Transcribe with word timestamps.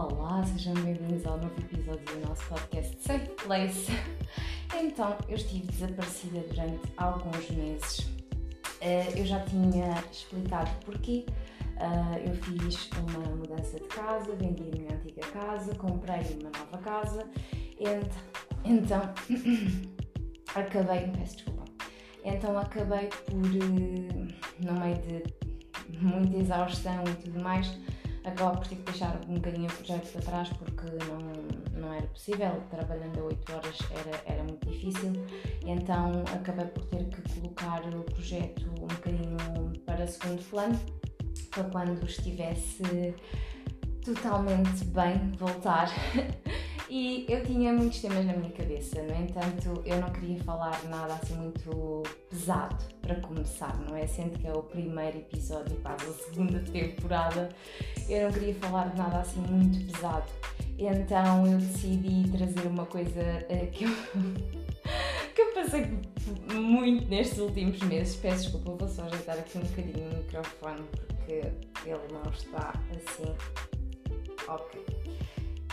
Olá, 0.00 0.42
sejam 0.46 0.72
bem-vindos 0.72 1.26
ao 1.26 1.36
novo 1.36 1.52
episódio 1.60 2.02
do 2.06 2.26
nosso 2.26 2.42
podcast 2.46 2.96
Safe 3.02 3.26
Place. 3.44 3.92
Então, 4.74 5.14
eu 5.28 5.36
estive 5.36 5.66
desaparecida 5.66 6.40
durante 6.48 6.80
alguns 6.96 7.50
meses. 7.50 8.10
Eh, 8.80 9.12
eu 9.14 9.26
já 9.26 9.40
tinha 9.40 10.02
explicado 10.10 10.70
porquê. 10.86 11.26
Eh, 11.76 12.30
eu 12.30 12.34
fiz 12.34 12.88
uma 12.96 13.36
mudança 13.36 13.78
de 13.78 13.88
casa, 13.88 14.34
vendi 14.36 14.70
a 14.72 14.78
minha 14.78 14.94
antiga 14.94 15.20
casa, 15.32 15.74
comprei 15.74 16.38
uma 16.40 16.50
nova 16.58 16.78
casa. 16.78 17.28
Então, 18.64 19.02
acabei, 20.54 21.08
peço 21.08 21.36
desculpa. 21.36 21.64
Então 22.24 22.58
acabei 22.58 23.10
por, 23.26 23.44
eh, 23.44 24.34
no 24.60 24.80
meio 24.80 24.96
de 25.90 25.98
muita 26.02 26.38
exaustão 26.38 27.04
e 27.04 27.14
tudo 27.22 27.42
mais, 27.42 27.78
acaba 28.24 28.56
por 28.56 28.66
ter 28.66 28.76
que 28.76 28.82
deixar 28.82 29.20
um 29.28 29.34
bocadinho 29.34 29.68
o 29.68 29.72
projeto 29.72 30.12
para 30.12 30.20
trás 30.22 30.48
porque 30.50 30.86
não, 31.06 31.80
não 31.80 31.92
era 31.92 32.06
possível, 32.06 32.62
trabalhando 32.70 33.20
a 33.20 33.24
8 33.24 33.52
horas 33.52 33.78
era, 33.90 34.22
era 34.34 34.44
muito 34.44 34.66
difícil, 34.68 35.12
então 35.64 36.22
acabei 36.34 36.66
por 36.66 36.84
ter 36.84 37.04
que 37.08 37.40
colocar 37.40 37.82
o 37.86 38.02
projeto 38.02 38.66
um 38.80 38.86
bocadinho 38.86 39.80
para 39.86 40.06
segundo 40.06 40.42
plano, 40.50 40.78
para 41.50 41.64
quando 41.64 42.04
estivesse 42.04 43.14
totalmente 44.04 44.84
bem 44.86 45.32
voltar. 45.38 45.88
e 46.90 47.24
eu 47.28 47.44
tinha 47.44 47.72
muitos 47.72 48.00
temas 48.00 48.26
na 48.26 48.32
minha 48.32 48.50
cabeça, 48.50 49.00
no 49.00 49.14
entanto, 49.14 49.80
eu 49.86 50.00
não 50.00 50.10
queria 50.10 50.42
falar 50.42 50.82
nada 50.88 51.14
assim 51.14 51.34
muito 51.36 52.02
pesado 52.28 52.84
para 53.00 53.14
começar, 53.20 53.78
não 53.88 53.96
é? 53.96 54.08
Sendo 54.08 54.36
que 54.36 54.48
é 54.48 54.52
o 54.52 54.64
primeiro 54.64 55.18
episódio, 55.18 55.76
quase 55.76 56.04
a 56.06 56.12
segunda 56.12 56.58
temporada, 56.72 57.48
eu 58.08 58.24
não 58.24 58.32
queria 58.32 58.54
falar 58.56 58.88
de 58.88 58.98
nada 58.98 59.20
assim 59.20 59.40
muito 59.40 59.92
pesado. 59.92 60.28
Então 60.76 61.46
eu 61.46 61.58
decidi 61.58 62.28
trazer 62.28 62.66
uma 62.66 62.86
coisa 62.86 63.20
uh, 63.20 63.70
que 63.70 63.84
eu. 63.84 63.90
que 65.32 65.42
eu 65.42 65.54
passei 65.54 65.86
muito 66.52 67.08
nestes 67.08 67.38
últimos 67.38 67.78
meses. 67.82 68.16
Peço 68.16 68.50
desculpa, 68.50 68.72
vou 68.72 68.88
só 68.88 69.04
ajeitar 69.04 69.38
aqui 69.38 69.58
um 69.58 69.60
bocadinho 69.60 70.10
o 70.10 70.16
microfone 70.16 70.82
porque 70.96 71.52
ele 71.86 72.12
não 72.12 72.32
está 72.32 72.72
assim. 72.90 73.32
Ok. 74.48 74.99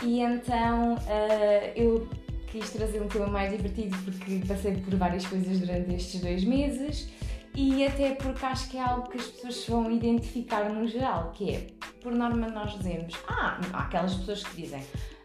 E 0.02 0.20
então 0.20 0.94
uh, 0.94 1.72
eu 1.74 2.08
quis 2.46 2.70
trazer 2.70 3.02
um 3.02 3.08
tema 3.08 3.26
mais 3.26 3.50
divertido 3.50 3.96
porque 4.04 4.40
passei 4.46 4.76
por 4.76 4.94
várias 4.96 5.26
coisas 5.26 5.58
durante 5.58 5.94
estes 5.94 6.20
dois 6.20 6.44
meses 6.44 7.08
e 7.54 7.84
até 7.84 8.14
porque 8.14 8.46
acho 8.46 8.70
que 8.70 8.76
é 8.76 8.82
algo 8.82 9.08
que 9.08 9.18
as 9.18 9.26
pessoas 9.26 9.66
vão 9.66 9.90
identificar 9.90 10.70
no 10.70 10.86
geral, 10.86 11.32
que 11.32 11.50
é, 11.50 11.66
por 12.00 12.12
norma 12.12 12.48
nós 12.48 12.76
dizemos, 12.78 13.14
ah, 13.26 13.60
há 13.72 13.80
aquelas 13.80 14.14
pessoas 14.14 14.44
que 14.44 14.62
dizem, 14.62 14.80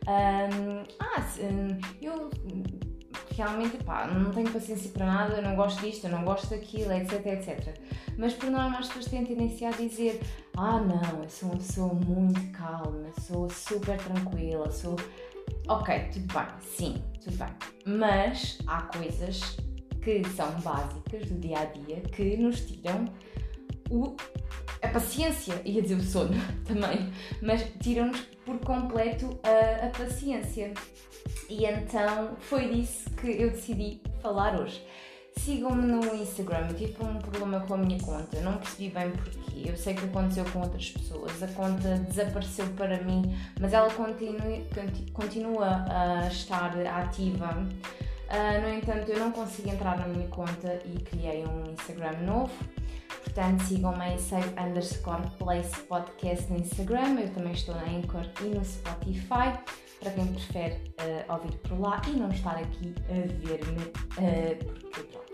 um, 0.08 0.84
ah, 1.00 1.22
hum, 1.40 1.78
eu 2.02 2.32
realmente, 3.36 3.78
pá, 3.84 4.08
não 4.08 4.32
tenho 4.32 4.52
paciência 4.52 4.90
para 4.92 5.06
nada, 5.06 5.42
não 5.42 5.56
gosto 5.56 5.82
disto, 5.82 6.08
não 6.08 6.24
gosto 6.24 6.50
daquilo, 6.50 6.92
etc, 6.94 7.26
etc. 7.26 7.78
Mas 8.18 8.34
por 8.34 8.50
norma 8.50 8.80
as 8.80 8.88
pessoas 8.88 9.06
têm 9.06 9.26
tendência 9.26 9.70
a 9.70 9.72
dizer, 9.72 10.22
ah, 10.56 10.80
não, 10.80 11.24
eu 11.24 11.30
sou 11.30 11.50
uma 11.50 11.58
pessoa 11.58 11.94
muito 11.94 12.42
calma, 12.52 13.10
sou 13.22 13.50
super 13.50 13.98
tranquila, 13.98 14.72
sou... 14.72 14.96
Ok, 15.68 16.10
tudo 16.12 16.34
bem, 16.34 16.48
sim, 16.62 17.04
tudo 17.24 17.38
bem. 17.38 17.54
Mas 17.86 18.60
há 18.68 18.82
coisas 18.84 19.58
que 20.02 20.24
são 20.36 20.50
básicas 20.62 21.26
do 21.30 21.40
dia 21.40 21.60
a 21.60 21.66
dia 21.66 22.02
que 22.02 22.38
nos 22.38 22.62
tiram 22.62 23.06
o, 23.94 24.16
a 24.82 24.88
paciência, 24.88 25.62
ia 25.64 25.82
dizer 25.82 25.96
o 25.96 26.04
sono 26.04 26.34
também, 26.66 27.12
mas 27.42 27.64
tiram-nos 27.80 28.20
por 28.46 28.58
completo 28.60 29.40
a, 29.44 29.86
a 29.86 29.90
paciência. 29.90 30.74
E 31.50 31.66
então 31.66 32.36
foi 32.40 32.70
disso 32.70 33.10
que 33.12 33.28
eu 33.28 33.52
decidi 33.52 34.02
falar 34.22 34.60
hoje. 34.60 34.84
Sigam-me 35.38 35.88
no 35.88 36.16
Instagram, 36.16 36.68
eu 36.70 36.76
tive 36.76 37.04
um 37.04 37.18
problema 37.18 37.60
com 37.62 37.74
a 37.74 37.78
minha 37.78 38.00
conta, 38.00 38.40
não 38.42 38.58
percebi 38.58 38.90
bem 38.90 39.12
porquê. 39.12 39.64
Eu 39.68 39.76
sei 39.76 39.94
que 39.94 40.06
aconteceu 40.06 40.46
com 40.46 40.60
outras 40.60 40.92
pessoas, 40.92 41.42
a 41.42 41.48
conta 41.48 41.98
desapareceu 42.08 42.68
para 42.76 43.02
mim, 43.04 43.36
mas 43.60 43.74
ela 43.74 43.90
continua, 43.92 44.42
continua 45.14 45.86
a 45.90 46.28
estar 46.28 46.76
ativa. 46.86 47.68
Uh, 48.34 48.60
no 48.64 48.70
entanto, 48.70 49.12
eu 49.12 49.20
não 49.20 49.32
consegui 49.32 49.70
entrar 49.70 49.96
na 49.96 50.08
minha 50.08 50.28
conta 50.30 50.82
e 50.86 50.98
criei 51.04 51.46
um 51.46 51.72
Instagram 51.72 52.14
novo. 52.24 52.52
Portanto, 53.24 53.62
sigam-me 53.62 54.16
em 54.16 54.18
save 54.18 54.50
underscore 54.60 55.22
place 55.38 55.80
podcast 55.82 56.52
no 56.52 56.58
Instagram. 56.58 57.20
Eu 57.20 57.30
também 57.32 57.54
estou 57.54 57.76
na 57.76 57.84
Anchor 57.84 58.26
e 58.42 58.46
no 58.46 58.66
Spotify. 58.66 59.54
Para 60.00 60.12
quem 60.16 60.26
prefere 60.34 60.74
uh, 60.74 61.32
ouvir 61.32 61.56
por 61.60 61.80
lá 61.80 62.02
e 62.08 62.12
não 62.14 62.30
estar 62.30 62.58
aqui 62.58 62.96
a 63.08 63.48
ver-me, 63.48 63.84
uh, 63.84 64.66
porque 64.66 65.04
pronto, 65.04 65.34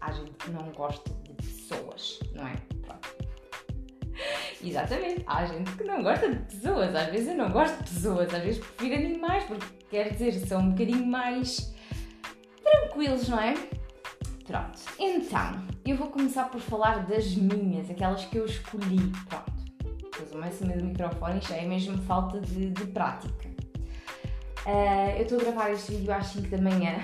há 0.00 0.10
gente 0.10 0.32
que 0.32 0.50
não 0.50 0.72
gosta 0.72 1.10
de 1.10 1.32
pessoas, 1.34 2.18
não 2.34 2.48
é? 2.48 2.54
Pronto. 2.80 3.08
Exatamente, 4.64 5.22
há 5.26 5.44
gente 5.44 5.70
que 5.72 5.84
não 5.84 6.02
gosta 6.02 6.34
de 6.34 6.38
pessoas. 6.46 6.94
Às 6.94 7.08
vezes 7.08 7.28
eu 7.28 7.36
não 7.36 7.50
gosto 7.50 7.76
de 7.76 7.90
pessoas, 7.90 8.32
às 8.32 8.42
vezes 8.42 8.64
prefiro 8.64 8.94
animais, 8.96 9.44
porque 9.44 9.66
quer 9.90 10.12
dizer, 10.12 10.32
são 10.32 10.62
um 10.62 10.70
bocadinho 10.70 11.06
mais 11.06 11.76
tranquilos, 12.70 13.28
não 13.28 13.40
é? 13.40 13.54
Pronto, 14.46 14.78
então, 14.98 15.66
eu 15.84 15.96
vou 15.96 16.08
começar 16.08 16.44
por 16.44 16.60
falar 16.60 17.06
das 17.06 17.34
minhas, 17.34 17.90
aquelas 17.90 18.24
que 18.24 18.38
eu 18.38 18.46
escolhi. 18.46 19.12
Pronto, 19.28 20.10
pus 20.10 20.32
uma 20.32 20.46
acima 20.46 20.74
do 20.74 20.84
microfone 20.84 21.40
já 21.40 21.56
é 21.56 21.66
mesmo 21.66 21.98
falta 21.98 22.40
de, 22.40 22.70
de 22.70 22.86
prática. 22.86 23.48
Uh, 24.66 25.16
eu 25.16 25.22
estou 25.22 25.38
a 25.38 25.42
gravar 25.42 25.70
este 25.70 25.92
vídeo 25.92 26.12
às 26.12 26.26
5 26.26 26.48
da 26.48 26.58
manhã, 26.58 26.96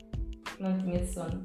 não 0.58 0.78
tinha 0.78 1.04
sono, 1.06 1.42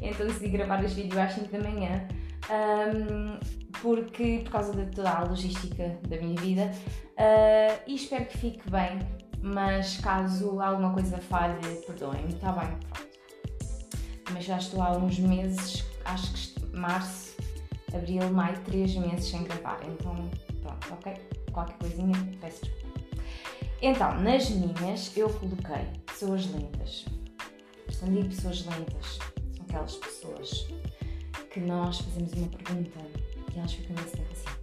então 0.00 0.26
decidi 0.26 0.48
gravar 0.48 0.82
este 0.84 1.02
vídeo 1.02 1.20
às 1.20 1.32
5 1.32 1.50
da 1.50 1.58
manhã. 1.58 2.08
Um, 2.50 3.64
porque 3.80 4.40
por 4.44 4.52
causa 4.52 4.72
de 4.72 4.90
toda 4.94 5.10
a 5.10 5.24
logística 5.24 5.98
da 6.08 6.16
minha 6.16 6.40
vida 6.40 6.70
uh, 7.18 7.80
e 7.86 7.96
espero 7.96 8.26
que 8.26 8.38
fique 8.38 8.70
bem, 8.70 8.98
mas 9.44 9.98
caso 9.98 10.60
alguma 10.60 10.92
coisa 10.92 11.18
falhe, 11.18 11.60
perdoem-me, 11.86 12.32
está 12.32 12.50
bem, 12.52 12.76
pronto 12.90 13.14
mas 14.34 14.44
já 14.44 14.58
estou 14.58 14.82
há 14.82 14.96
uns 14.96 15.18
meses, 15.18 15.84
acho 16.04 16.32
que 16.32 16.76
março, 16.76 17.36
abril, 17.94 18.28
maio, 18.30 18.58
três 18.64 18.94
meses 18.96 19.26
sem 19.26 19.44
gravar. 19.44 19.78
Então, 19.84 20.28
pronto, 20.60 20.92
ok? 20.92 21.14
Qualquer 21.52 21.78
coisinha, 21.78 22.14
peço 22.40 22.64
desculpa. 22.64 23.00
Então, 23.80 24.20
nas 24.20 24.50
minhas 24.50 25.16
eu 25.16 25.28
coloquei 25.30 25.86
pessoas 26.06 26.46
lentas. 26.46 27.04
Quando 28.00 28.14
digo 28.14 28.28
pessoas 28.28 28.66
lentas, 28.66 29.18
são 29.56 29.64
aquelas 29.68 29.96
pessoas 29.96 30.66
que 31.52 31.60
nós 31.60 32.00
fazemos 32.00 32.32
uma 32.32 32.48
pergunta 32.48 32.98
e 33.54 33.58
elas 33.58 33.72
ficam 33.72 33.94
tempo 33.94 34.32
assim. 34.32 34.53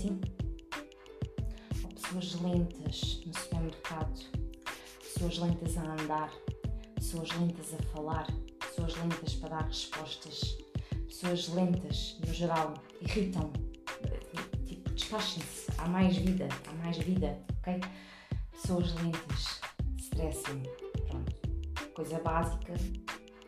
Assim, 0.00 0.20
assim, 1.70 1.88
pessoas 1.94 2.40
lentas 2.40 3.20
no 3.26 3.34
supermercado, 3.34 4.20
pessoas 5.00 5.38
lentas 5.38 5.76
a 5.76 5.92
andar, 5.92 6.32
pessoas 6.94 7.28
lentas 7.38 7.74
a 7.74 7.82
falar, 7.92 8.26
pessoas 8.58 8.96
lentas 8.96 9.34
para 9.34 9.48
dar 9.50 9.66
respostas, 9.66 10.56
pessoas 11.06 11.48
lentas 11.48 12.16
no 12.26 12.32
geral 12.32 12.74
irritam, 13.02 13.52
tipo, 14.66 14.90
despachem-se, 14.90 15.70
há 15.76 15.86
mais 15.86 16.16
vida, 16.16 16.48
há 16.66 16.72
mais 16.82 16.96
vida, 16.98 17.38
ok? 17.58 17.80
Pessoas 18.52 18.94
lentas 18.94 19.60
estressam, 19.98 20.62
pronto. 21.08 21.36
Coisa 21.94 22.18
básica, 22.20 22.72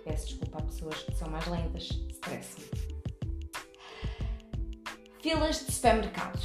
peço 0.05 0.26
desculpa 0.26 0.58
a 0.58 0.62
pessoas 0.62 1.02
que 1.02 1.14
são 1.14 1.31
mais 1.31 1.46
lentas, 1.46 1.88
estressam. 2.10 2.91
Filas 5.32 5.64
de 5.64 5.73
supermercado 5.73 6.38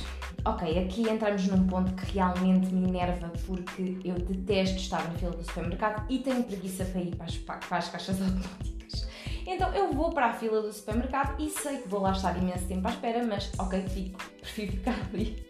ok, 0.46 0.80
aqui 0.80 1.10
entramos 1.10 1.46
num 1.48 1.68
ponto 1.68 1.94
que 1.94 2.14
realmente 2.14 2.74
me 2.74 2.88
enerva 2.88 3.30
porque 3.46 3.98
eu 4.06 4.16
detesto 4.16 4.78
estar 4.78 5.04
na 5.04 5.12
fila 5.16 5.32
do 5.32 5.44
supermercado 5.44 6.06
e 6.10 6.20
tenho 6.20 6.42
preguiça 6.42 6.86
para 6.86 7.02
ir 7.02 7.14
para 7.14 7.26
as, 7.26 7.36
para 7.36 7.78
as 7.78 7.90
caixas 7.90 8.16
automáticas. 8.24 9.10
Então 9.46 9.74
eu 9.74 9.92
vou 9.92 10.12
para 10.12 10.28
a 10.28 10.34
fila 10.34 10.62
do 10.62 10.72
supermercado 10.72 11.36
e 11.38 11.50
sei 11.50 11.80
que 11.80 11.90
vou 11.90 12.00
lá 12.00 12.14
estar 12.14 12.38
imenso 12.38 12.66
tempo 12.66 12.88
à 12.88 12.92
espera, 12.92 13.26
mas 13.26 13.52
ok, 13.60 13.82
fico, 13.90 14.24
prefiro 14.40 14.72
ficar 14.72 14.96
ali. 15.14 15.46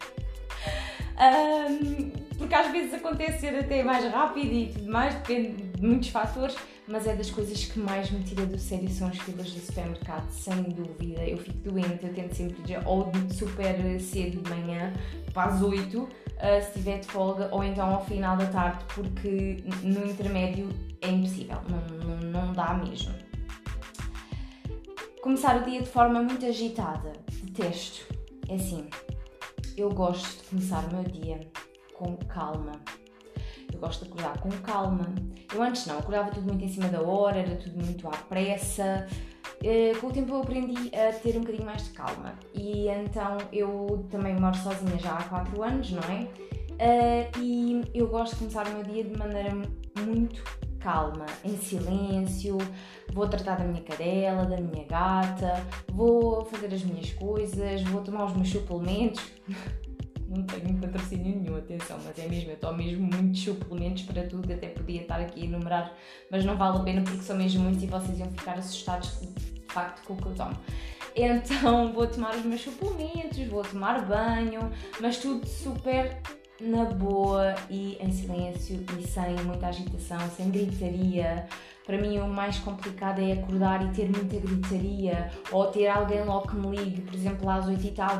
Um, 1.20 2.10
porque 2.40 2.56
às 2.56 2.72
vezes 2.72 2.96
acontece 2.96 3.42
ser 3.42 3.56
até 3.56 3.84
mais 3.84 4.04
rápido 4.12 4.52
e 4.52 4.74
tudo 4.74 4.92
mais, 4.92 5.14
depende 5.14 5.62
de 5.62 5.86
muitos 5.86 6.10
fatores, 6.10 6.56
mas 6.88 7.06
é 7.06 7.16
das 7.16 7.30
coisas 7.30 7.66
que 7.66 7.80
mais 7.80 8.10
me 8.10 8.24
tira 8.24 8.46
do 8.46 8.58
sério 8.58 8.90
são 8.90 9.08
as 9.08 9.18
filas 9.18 9.52
do 9.52 9.60
supermercado, 9.60 10.30
sem 10.32 10.64
dúvida. 10.64 11.22
Eu 11.24 11.38
fico 11.38 11.58
doente, 11.70 12.06
eu 12.06 12.14
tento 12.14 12.34
sempre 12.34 12.72
ir 12.72 12.80
ou 12.86 13.12
super 13.34 14.00
cedo 14.00 14.42
de 14.42 14.50
manhã, 14.50 14.94
para 15.34 15.52
as 15.52 15.62
8, 15.62 16.00
uh, 16.00 16.10
se 16.62 16.68
estiver 16.70 17.00
de 17.00 17.08
folga, 17.08 17.50
ou 17.52 17.64
então 17.64 17.94
ao 17.94 18.06
final 18.06 18.38
da 18.38 18.46
tarde, 18.48 18.86
porque 18.96 19.64
no 19.84 20.06
intermédio 20.06 20.70
é 21.02 21.10
impossível, 21.10 21.60
não, 21.70 21.98
não, 21.98 22.18
não 22.18 22.54
dá 22.54 22.74
mesmo. 22.74 23.14
começar 25.22 25.62
o 25.62 25.66
dia 25.66 25.82
de 25.82 25.90
forma 25.90 26.22
muito 26.22 26.46
agitada. 26.46 27.12
Detesto. 27.44 28.08
É 28.50 28.56
assim, 28.56 28.88
eu 29.76 29.90
gosto 29.90 30.42
de 30.42 30.50
começar 30.50 30.86
o 30.86 30.94
meu 30.96 31.04
dia 31.04 31.40
com 31.94 32.16
calma. 32.16 32.72
Eu 33.74 33.80
gosto 33.80 34.06
de 34.06 34.12
acordar 34.12 34.40
com 34.40 34.50
calma. 34.62 35.14
Eu 35.54 35.62
antes 35.62 35.86
não, 35.86 36.00
acordava 36.00 36.32
tudo 36.32 36.48
muito 36.48 36.64
em 36.64 36.70
cima 36.70 36.88
da 36.88 37.02
hora, 37.02 37.40
era 37.40 37.56
tudo 37.56 37.84
muito 37.84 38.08
à 38.08 38.12
pressa. 38.12 39.08
Eh, 39.64 39.94
com 40.00 40.08
o 40.08 40.12
tempo 40.12 40.34
eu 40.34 40.42
aprendi 40.42 40.92
a 40.96 41.12
ter 41.14 41.36
um 41.36 41.42
bocadinho 41.42 41.66
mais 41.66 41.86
de 41.86 41.92
calma. 41.92 42.34
E 42.54 42.88
então 42.88 43.38
eu 43.52 44.06
também 44.10 44.36
moro 44.40 44.56
sozinha 44.58 44.98
já 45.00 45.16
há 45.16 45.24
4 45.24 45.64
anos, 45.64 45.92
não 45.92 46.04
é? 46.04 46.28
Uh, 46.78 47.42
e 47.42 47.82
eu 47.96 48.08
gosto 48.08 48.34
de 48.34 48.40
começar 48.40 48.68
o 48.68 48.74
meu 48.76 48.84
dia 48.84 49.04
de 49.04 49.18
maneira 49.18 49.52
muito 50.00 50.44
calma, 50.80 51.26
em 51.44 51.58
silêncio. 51.58 52.58
Vou 53.12 53.28
tratar 53.28 53.56
da 53.58 53.64
minha 53.64 53.82
cadela, 53.82 54.46
da 54.46 54.58
minha 54.58 54.86
gata, 54.86 55.66
vou 55.92 56.46
fazer 56.46 56.74
as 56.74 56.84
minhas 56.84 57.12
coisas, 57.14 57.82
vou 57.84 58.02
tomar 58.02 58.26
os 58.26 58.34
meus 58.34 58.50
suplementos. 58.50 59.24
Não 60.38 60.44
tenho 60.44 60.78
patrocínio 60.78 61.42
nenhum, 61.42 61.58
atenção, 61.58 61.98
mas 62.06 62.18
é 62.20 62.28
mesmo, 62.28 62.52
eu 62.52 62.58
tomo 62.58 62.78
mesmo 62.78 63.10
muitos 63.12 63.42
suplementos 63.42 64.04
para 64.04 64.28
tudo, 64.28 64.54
até 64.54 64.68
podia 64.68 65.02
estar 65.02 65.20
aqui 65.20 65.42
a 65.42 65.46
enumerar, 65.46 65.94
mas 66.30 66.46
não 66.46 66.56
vale 66.56 66.78
a 66.78 66.82
pena 66.82 67.02
porque 67.02 67.24
são 67.24 67.36
mesmo 67.36 67.64
muitos 67.64 67.82
e 67.82 67.88
vocês 67.88 68.20
iam 68.20 68.30
ficar 68.30 68.54
assustados 68.54 69.20
de 69.20 69.74
facto 69.74 70.06
com 70.06 70.14
o 70.14 70.18
que 70.18 70.26
eu 70.28 70.36
tomo. 70.36 70.56
Então 71.16 71.92
vou 71.94 72.06
tomar 72.06 72.36
os 72.36 72.46
meus 72.46 72.62
suplementos, 72.62 73.40
vou 73.48 73.64
tomar 73.64 74.06
banho, 74.06 74.72
mas 75.02 75.18
tudo 75.18 75.44
super 75.48 76.22
na 76.62 76.86
boa 76.86 77.56
e 77.68 77.98
em 78.00 78.12
silêncio 78.12 78.86
e 79.00 79.08
sem 79.08 79.36
muita 79.44 79.70
agitação, 79.70 80.20
sem 80.36 80.52
gritaria. 80.52 81.48
Para 81.84 81.98
mim, 81.98 82.20
o 82.20 82.28
mais 82.28 82.60
complicado 82.60 83.22
é 83.22 83.32
acordar 83.32 83.84
e 83.84 83.90
ter 83.92 84.08
muita 84.08 84.38
gritaria 84.38 85.32
ou 85.52 85.66
ter 85.68 85.88
alguém 85.88 86.24
logo 86.24 86.48
que 86.48 86.56
me 86.56 86.78
ligue, 86.78 87.02
por 87.02 87.16
exemplo, 87.16 87.50
às 87.50 87.66
8 87.66 87.88
e 87.88 87.92
tal. 87.92 88.18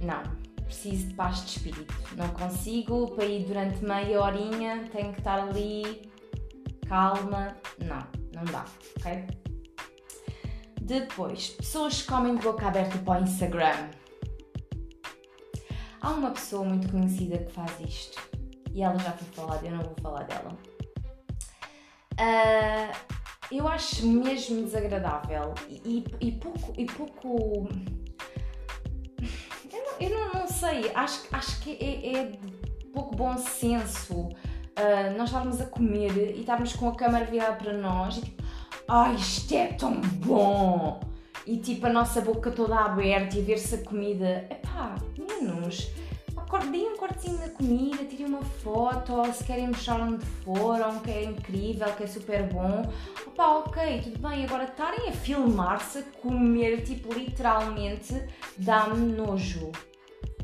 Não, 0.00 0.22
preciso 0.64 1.08
de 1.08 1.14
paz 1.14 1.44
de 1.44 1.50
espírito. 1.50 1.94
Não 2.16 2.28
consigo 2.28 3.10
para 3.14 3.24
ir 3.24 3.44
durante 3.46 3.84
meia 3.84 4.20
horinha, 4.20 4.88
tenho 4.92 5.12
que 5.12 5.18
estar 5.18 5.40
ali 5.40 6.10
calma. 6.88 7.56
Não, 7.78 8.06
não 8.34 8.44
dá, 8.50 8.64
ok? 8.98 9.26
Depois, 10.80 11.50
pessoas 11.50 12.02
que 12.02 12.08
comem 12.08 12.34
de 12.34 12.42
boca 12.42 12.66
aberta 12.66 12.98
para 12.98 13.20
o 13.20 13.24
Instagram. 13.24 13.90
Há 16.00 16.10
uma 16.10 16.30
pessoa 16.30 16.64
muito 16.64 16.90
conhecida 16.90 17.38
que 17.38 17.52
faz 17.52 17.78
isto 17.80 18.20
e 18.72 18.82
ela 18.82 18.98
já 18.98 19.12
foi 19.12 19.28
falada, 19.28 19.66
eu 19.66 19.72
não 19.72 19.82
vou 19.82 19.94
falar 20.00 20.24
dela. 20.24 20.56
Uh, 22.18 23.20
eu 23.50 23.66
acho 23.66 24.06
mesmo 24.06 24.62
desagradável 24.64 25.54
e, 25.68 26.04
e, 26.20 26.32
pouco. 26.32 26.72
E 26.76 26.86
pouco 26.86 27.68
eu 30.00 30.10
não, 30.10 30.40
não, 30.40 30.48
sei, 30.48 30.90
acho, 30.94 31.22
acho 31.30 31.60
que 31.60 31.72
é, 31.72 32.16
é, 32.16 32.32
pouco 32.92 33.14
bom 33.14 33.36
senso 33.36 34.14
uh, 34.14 35.16
nós 35.16 35.28
estarmos 35.28 35.60
a 35.60 35.66
comer 35.66 36.36
e 36.36 36.40
estarmos 36.40 36.72
com 36.72 36.88
a 36.88 36.96
câmera 36.96 37.26
virada 37.26 37.56
para 37.56 37.72
nós 37.74 38.16
e 38.16 38.22
tipo, 38.22 38.42
ai, 38.88 39.14
isto 39.14 39.54
é 39.54 39.66
tão 39.74 40.00
bom! 40.00 41.00
E 41.46 41.56
tipo 41.58 41.86
a 41.86 41.90
nossa 41.90 42.20
boca 42.20 42.50
toda 42.50 42.76
aberta 42.76 43.36
e 43.36 43.42
ver-se 43.42 43.74
a 43.74 43.78
comida, 43.78 44.46
epá, 44.50 44.96
menos. 45.18 45.90
Deem 46.70 46.92
um 46.92 46.96
cortezinho 46.96 47.38
da 47.38 47.48
comida, 47.48 48.04
tirem 48.04 48.26
uma 48.26 48.42
foto, 48.42 49.14
ou 49.14 49.32
se 49.32 49.44
querem 49.44 49.68
mostrar 49.68 50.00
onde 50.00 50.24
foram, 50.26 50.98
que 50.98 51.10
é 51.10 51.24
incrível, 51.24 51.86
que 51.92 52.02
é 52.02 52.06
super 52.08 52.42
bom. 52.52 52.82
Opá, 53.24 53.58
ok, 53.58 54.00
tudo 54.02 54.18
bem. 54.18 54.44
Agora 54.44 54.64
estarem 54.64 55.08
a 55.08 55.12
filmar-se 55.12 55.98
a 55.98 56.02
comer, 56.20 56.82
tipo, 56.82 57.14
literalmente, 57.14 58.20
dá-me 58.58 59.12
nojo. 59.12 59.70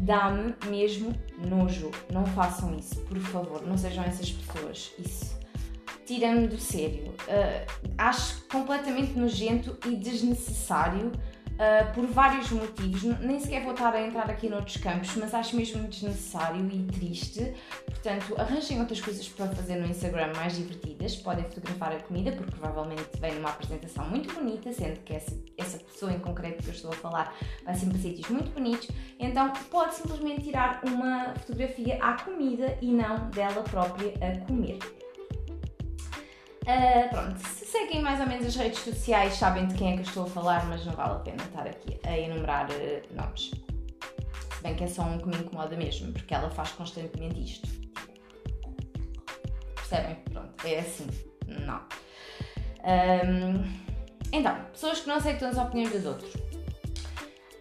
Dá-me 0.00 0.54
mesmo 0.68 1.14
nojo. 1.38 1.90
Não 2.12 2.24
façam 2.26 2.76
isso, 2.76 3.00
por 3.02 3.18
favor. 3.18 3.66
Não 3.66 3.76
sejam 3.76 4.04
essas 4.04 4.30
pessoas. 4.30 4.92
Isso 4.98 5.36
tira-me 6.06 6.46
do 6.46 6.58
sério. 6.58 7.08
Uh, 7.08 7.92
acho 7.98 8.46
completamente 8.48 9.18
nojento 9.18 9.76
e 9.86 9.96
desnecessário 9.96 11.10
uh, 11.56 11.92
por 11.94 12.06
vários 12.06 12.50
motivos. 12.50 13.02
Nem 13.20 13.40
sequer 13.40 13.62
vou 13.62 13.72
estar 13.72 13.94
a 13.94 14.00
entrar 14.00 14.30
aqui 14.30 14.48
noutros 14.48 14.76
campos, 14.76 15.14
mas 15.16 15.34
acho 15.34 15.56
mesmo 15.56 15.86
desnecessário 15.88 16.68
e 16.70 16.82
triste. 16.84 17.54
Portanto, 17.84 18.34
arranjem 18.38 18.80
outras 18.80 19.00
coisas 19.00 19.28
para 19.28 19.48
fazer 19.48 19.76
no 19.76 19.86
Instagram 19.86 20.32
mais 20.36 20.56
divertidas. 20.56 21.16
Podem 21.16 21.44
fotografar 21.44 21.92
a 21.92 22.00
comida, 22.00 22.32
porque 22.32 22.52
provavelmente 22.52 23.04
vem 23.20 23.34
numa 23.34 23.50
apresentação 23.50 24.08
muito 24.08 24.32
bonita, 24.34 24.72
sendo 24.72 25.00
que 25.00 25.14
essa, 25.14 25.36
essa 25.56 25.78
pessoa 25.78 26.12
em 26.12 26.18
concreto 26.18 26.62
que 26.62 26.68
eu 26.68 26.74
estou 26.74 26.92
a 26.92 26.96
falar 26.96 27.34
vai 27.64 27.74
sempre 27.74 27.98
a 27.98 28.00
sítios 28.00 28.28
muito 28.28 28.50
bonitos. 28.50 28.88
Então, 29.18 29.52
pode 29.70 29.94
simplesmente 29.94 30.44
tirar 30.44 30.80
uma 30.84 31.34
fotografia 31.34 31.98
à 32.02 32.22
comida 32.22 32.76
e 32.80 32.92
não 32.92 33.30
dela 33.30 33.62
própria 33.62 34.12
a 34.20 34.38
comer. 34.46 34.78
Uh, 36.66 37.08
pronto, 37.10 37.38
se 37.38 37.64
seguem 37.64 38.02
mais 38.02 38.18
ou 38.18 38.26
menos 38.26 38.44
as 38.44 38.56
redes 38.56 38.80
sociais, 38.80 39.34
sabem 39.34 39.68
de 39.68 39.74
quem 39.76 39.90
é 39.90 39.92
que 39.92 40.00
eu 40.00 40.04
estou 40.04 40.24
a 40.24 40.26
falar, 40.26 40.66
mas 40.66 40.84
não 40.84 40.92
vale 40.94 41.14
a 41.14 41.18
pena 41.20 41.42
estar 41.44 41.64
aqui 41.64 41.96
a 42.04 42.18
enumerar 42.18 42.68
uh, 42.68 43.14
nomes. 43.14 43.52
Se 44.56 44.62
bem 44.62 44.74
que 44.74 44.82
é 44.82 44.88
só 44.88 45.02
um 45.02 45.16
que 45.18 45.28
me 45.28 45.36
incomoda 45.36 45.76
mesmo, 45.76 46.12
porque 46.12 46.34
ela 46.34 46.50
faz 46.50 46.72
constantemente 46.72 47.40
isto. 47.40 47.68
Percebem? 49.76 50.16
Pronto, 50.32 50.66
é 50.66 50.80
assim. 50.80 51.06
Não. 51.46 51.80
Um, 52.82 53.86
então, 54.32 54.56
pessoas 54.72 55.00
que 55.00 55.08
não 55.08 55.16
aceitam 55.16 55.48
as 55.48 55.56
opiniões 55.56 55.92
dos 55.92 56.04
outros. 56.04 56.45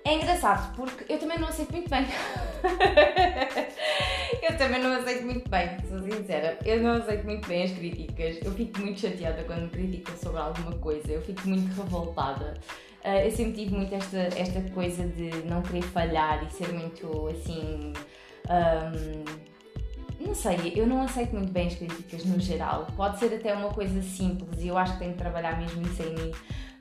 É 0.06 0.14
engraçado 0.14 0.76
porque 0.76 1.12
eu 1.12 1.18
também 1.18 1.40
não 1.40 1.48
aceito 1.48 1.72
muito 1.72 1.90
bem. 1.90 2.06
eu 4.44 4.56
também 4.56 4.80
não 4.80 4.94
aceito 4.94 5.26
muito 5.26 5.50
bem, 5.50 5.80
sou 5.90 6.00
sincera. 6.00 6.60
Eu 6.64 6.84
não 6.84 6.92
aceito 6.92 7.26
muito 7.26 7.48
bem 7.48 7.64
as 7.64 7.72
críticas. 7.72 8.38
Eu 8.44 8.52
fico 8.52 8.82
muito 8.82 9.00
chateada 9.00 9.44
quando 9.46 9.64
me 9.64 9.70
criticam 9.70 10.16
sobre 10.16 10.40
alguma 10.40 10.74
coisa. 10.74 11.12
Eu 11.12 11.24
fico 11.24 11.50
muito 11.50 11.76
revoltada. 11.76 12.54
Uh, 13.04 13.26
eu 13.26 13.32
sempre 13.32 13.54
tive 13.54 13.76
muito 13.76 13.96
esta, 13.96 14.30
esta 14.38 14.62
coisa 14.76 15.08
de 15.08 15.32
não 15.48 15.64
querer 15.64 15.82
falhar 15.82 16.46
e 16.46 16.52
ser 16.52 16.72
muito 16.72 17.28
assim. 17.30 17.92
Um, 18.48 19.55
não 20.26 20.36
sei, 20.36 20.74
eu 20.76 20.88
não 20.88 21.02
aceito 21.04 21.36
muito 21.36 21.52
bem 21.52 21.68
as 21.68 21.76
críticas 21.76 22.26
no 22.26 22.40
geral. 22.40 22.88
Pode 22.96 23.20
ser 23.20 23.34
até 23.34 23.54
uma 23.54 23.70
coisa 23.70 24.02
simples 24.02 24.62
e 24.62 24.68
eu 24.68 24.78
acho 24.78 24.94
que 24.94 25.00
tenho 25.00 25.12
que 25.12 25.18
trabalhar 25.18 25.60
mesmo 25.60 25.82
isso 25.82 26.04
em 26.04 26.14
mim 26.14 26.32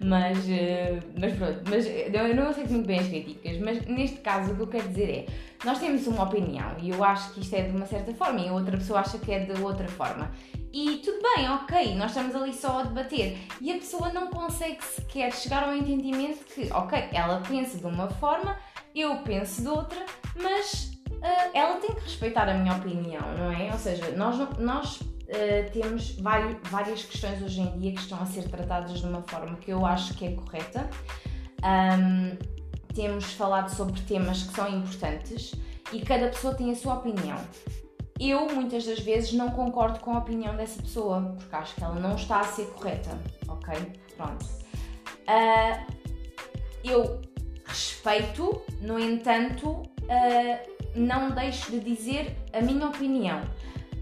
mas, 0.01 0.39
uh, 0.39 1.13
mas 1.19 1.33
pronto, 1.35 1.61
mas 1.69 1.87
eu 1.87 2.35
não 2.35 2.49
aceito 2.49 2.71
muito 2.71 2.87
bem 2.87 3.01
as 3.01 3.09
críticas, 3.09 3.59
mas 3.59 3.87
neste 3.87 4.19
caso 4.19 4.53
o 4.53 4.57
que 4.57 4.63
eu 4.63 4.67
quero 4.67 4.89
dizer 4.89 5.11
é, 5.11 5.27
nós 5.65 5.79
temos 5.79 6.07
uma 6.07 6.25
opinião 6.25 6.77
e 6.79 6.91
eu 6.91 7.03
acho 7.03 7.33
que 7.33 7.41
isto 7.41 7.55
é 7.55 7.63
de 7.63 7.77
uma 7.77 7.87
certa 7.87 8.13
forma 8.15 8.41
e 8.41 8.49
a 8.49 8.53
outra 8.53 8.77
pessoa 8.77 9.01
acha 9.01 9.19
que 9.19 9.33
é 9.33 9.41
de 9.41 9.61
outra 9.63 9.89
forma. 9.89 10.31
E 10.73 10.97
tudo 11.05 11.19
bem, 11.23 11.49
ok, 11.49 11.95
nós 11.95 12.11
estamos 12.11 12.35
ali 12.35 12.53
só 12.53 12.81
a 12.81 12.83
debater 12.83 13.39
e 13.61 13.71
a 13.71 13.75
pessoa 13.75 14.13
não 14.13 14.27
consegue 14.27 14.83
sequer 14.85 15.33
chegar 15.33 15.63
ao 15.63 15.75
entendimento 15.75 16.45
que, 16.45 16.71
ok, 16.73 17.11
ela 17.13 17.41
pensa 17.49 17.79
de 17.79 17.87
uma 17.87 18.09
forma, 18.09 18.59
eu 18.95 19.17
penso 19.19 19.63
de 19.63 19.69
outra, 19.69 20.05
mas 20.35 20.94
uh, 21.25 21.51
ela 21.55 21.77
tem 21.77 21.95
que 21.95 22.03
respeitar 22.03 22.49
a 22.49 22.55
minha 22.55 22.77
opinião, 22.77 23.23
não 23.37 23.51
é? 23.51 23.73
Ou 23.73 23.79
seja, 23.79 24.11
nós, 24.13 24.37
nós 24.59 25.01
uh, 25.01 25.71
temos 25.73 26.17
vários, 26.17 26.57
várias 26.69 27.03
questões 27.05 27.43
hoje 27.43 27.63
em 27.63 27.79
dia 27.79 27.93
que 27.93 28.01
estão 28.01 28.21
a 28.21 28.27
ser 28.27 28.49
tratadas 28.49 29.01
de 29.01 29.07
uma 29.07 29.23
forma 29.23 29.57
que 29.57 29.71
eu 29.71 29.85
acho 29.87 30.15
que 30.15 30.27
é 30.27 30.33
correta. 30.33 30.89
Um, 31.65 32.37
temos 32.95 33.33
falado 33.33 33.71
sobre 33.71 34.01
temas 34.03 34.45
que 34.45 34.55
são 34.55 34.69
importantes 34.69 35.53
e 35.93 36.01
cada 36.01 36.29
pessoa 36.29 36.55
tem 36.55 36.71
a 36.71 36.77
sua 36.77 36.95
opinião. 36.95 37.39
Eu 38.21 38.47
muitas 38.47 38.85
das 38.85 39.01
vezes 39.01 39.33
não 39.33 39.51
concordo 39.51 39.99
com 39.99 40.13
a 40.13 40.19
opinião 40.19 40.55
dessa 40.57 40.81
pessoa 40.81 41.35
porque 41.37 41.57
acho 41.57 41.75
que 41.75 41.83
ela 41.83 41.97
não 41.97 42.15
está 42.15 42.41
a 42.41 42.45
ser 42.45 42.67
correta, 42.67 43.19
ok? 43.49 43.75
Pronto. 44.17 44.45
Uh, 45.27 45.95
eu 46.85 47.21
respeito, 47.67 48.63
no 48.81 49.01
entanto, 49.01 49.69
uh, 49.71 50.74
não 50.95 51.31
deixo 51.31 51.71
de 51.71 51.81
dizer 51.81 52.37
a 52.53 52.61
minha 52.61 52.87
opinião. 52.87 53.41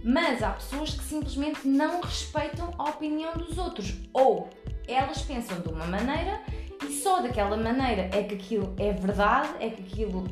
Mas 0.04 0.42
há 0.42 0.50
pessoas 0.50 0.94
que 0.94 1.04
simplesmente 1.04 1.66
não 1.66 2.00
respeitam 2.00 2.72
a 2.78 2.90
opinião 2.90 3.34
dos 3.34 3.56
outros. 3.56 3.94
Ou 4.12 4.48
elas 4.88 5.22
pensam 5.22 5.60
de 5.60 5.68
uma 5.68 5.86
maneira 5.86 6.40
e 6.86 6.92
só 6.92 7.20
daquela 7.20 7.56
maneira 7.56 8.10
é 8.12 8.22
que 8.24 8.34
aquilo 8.34 8.74
é 8.78 8.92
verdade, 8.92 9.48
é 9.60 9.70
que 9.70 9.82
aquilo 9.82 10.24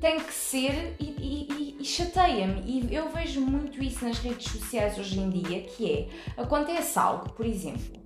tem 0.00 0.20
que 0.20 0.34
ser 0.34 0.96
e, 1.00 1.04
e, 1.04 1.76
e 1.80 1.84
chateia-me. 1.84 2.60
E 2.66 2.94
eu 2.94 3.08
vejo 3.08 3.40
muito 3.40 3.82
isso 3.82 4.04
nas 4.04 4.18
redes 4.18 4.52
sociais 4.52 4.98
hoje 4.98 5.18
em 5.18 5.30
dia, 5.30 5.62
que 5.62 5.90
é, 6.36 6.42
acontece 6.42 6.98
algo, 6.98 7.30
por 7.30 7.46
exemplo, 7.46 7.96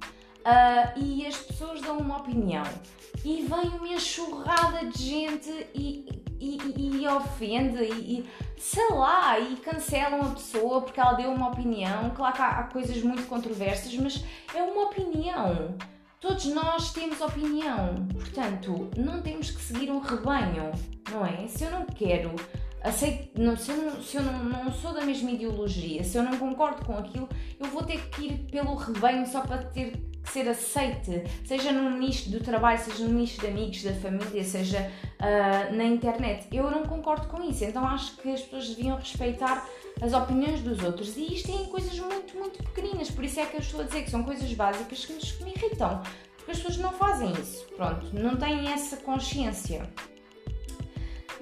uh, 0.47 0.97
e 0.97 1.27
as 1.27 1.37
pessoas 1.37 1.81
dão 1.81 1.99
uma 1.99 2.19
opinião 2.19 2.63
e 3.25 3.47
vem 3.49 3.69
uma 3.71 3.89
enxurrada 3.89 4.87
de 4.87 5.03
gente 5.03 5.67
e 5.75 6.07
e, 7.03 7.09
ofende 7.09 7.83
e, 7.83 8.21
e, 8.21 8.31
sei 8.57 8.89
lá, 8.91 9.39
e 9.39 9.57
cancelam 9.57 10.23
a 10.23 10.31
pessoa 10.31 10.83
porque 10.83 11.01
ela 11.01 11.13
deu 11.13 11.31
uma 11.31 11.49
opinião. 11.49 12.11
Claro 12.11 12.35
que 12.35 12.43
há, 12.43 12.49
há 12.49 12.63
coisas 12.65 13.03
muito 13.03 13.27
controversas, 13.27 13.95
mas 13.95 14.25
é 14.55 14.63
uma 14.63 14.85
opinião. 14.85 15.77
Todos 16.21 16.47
nós 16.47 16.93
temos 16.93 17.21
opinião, 17.21 17.95
portanto, 18.13 18.91
não 18.97 19.23
temos 19.23 19.53
que 19.53 19.63
seguir 19.63 19.89
um 19.89 20.01
rebanho, 20.01 20.73
não 21.13 21.25
é? 21.25 21.47
Se 21.47 21.63
eu 21.65 21.71
não 21.71 21.87
quero 21.87 22.35
aceito, 22.83 23.41
não, 23.41 23.57
se 23.57 23.71
eu, 23.71 23.77
não, 23.77 24.03
se 24.03 24.17
eu 24.17 24.23
não, 24.23 24.45
não, 24.45 24.73
sou 24.73 24.93
da 24.93 25.05
mesma 25.05 25.31
ideologia, 25.31 26.03
se 26.05 26.17
eu 26.17 26.23
não 26.23 26.37
concordo 26.37 26.85
com 26.85 26.97
aquilo, 26.97 27.29
eu 27.59 27.67
vou 27.67 27.83
ter 27.83 28.09
que 28.11 28.27
ir 28.27 28.39
pelo 28.51 28.75
rebanho 28.75 29.27
só 29.27 29.41
para 29.43 29.59
ter 29.59 30.08
ser 30.31 30.49
aceite, 30.49 31.25
seja 31.45 31.73
no 31.73 31.99
nicho 31.99 32.31
do 32.31 32.41
trabalho, 32.41 32.79
seja 32.79 33.05
no 33.05 33.13
nicho 33.13 33.41
de 33.41 33.47
amigos, 33.47 33.83
da 33.83 33.93
família, 33.95 34.45
seja 34.45 34.91
uh, 35.21 35.75
na 35.75 35.85
internet. 35.85 36.47
Eu 36.53 36.71
não 36.71 36.85
concordo 36.85 37.29
com 37.29 37.43
isso, 37.43 37.65
então 37.65 37.87
acho 37.87 38.17
que 38.17 38.31
as 38.31 38.43
pessoas 38.43 38.69
deviam 38.69 38.97
respeitar 38.97 39.67
as 40.01 40.13
opiniões 40.13 40.61
dos 40.61 40.83
outros 40.83 41.17
e 41.17 41.35
isto 41.35 41.51
em 41.51 41.67
coisas 41.67 41.99
muito, 41.99 42.37
muito 42.37 42.63
pequeninas, 42.63 43.11
por 43.11 43.25
isso 43.25 43.41
é 43.41 43.47
que 43.47 43.57
eu 43.57 43.61
estou 43.61 43.81
a 43.81 43.85
dizer 43.85 44.03
que 44.03 44.11
são 44.11 44.23
coisas 44.23 44.53
básicas 44.53 45.05
que, 45.05 45.13
nos, 45.13 45.33
que 45.33 45.45
me 45.45 45.51
irritam, 45.51 46.03
porque 46.37 46.53
as 46.53 46.59
pessoas 46.59 46.79
não 46.79 46.93
fazem 46.93 47.33
isso, 47.33 47.67
pronto, 47.77 48.07
não 48.13 48.37
têm 48.37 48.69
essa 48.73 48.97
consciência. 48.99 49.89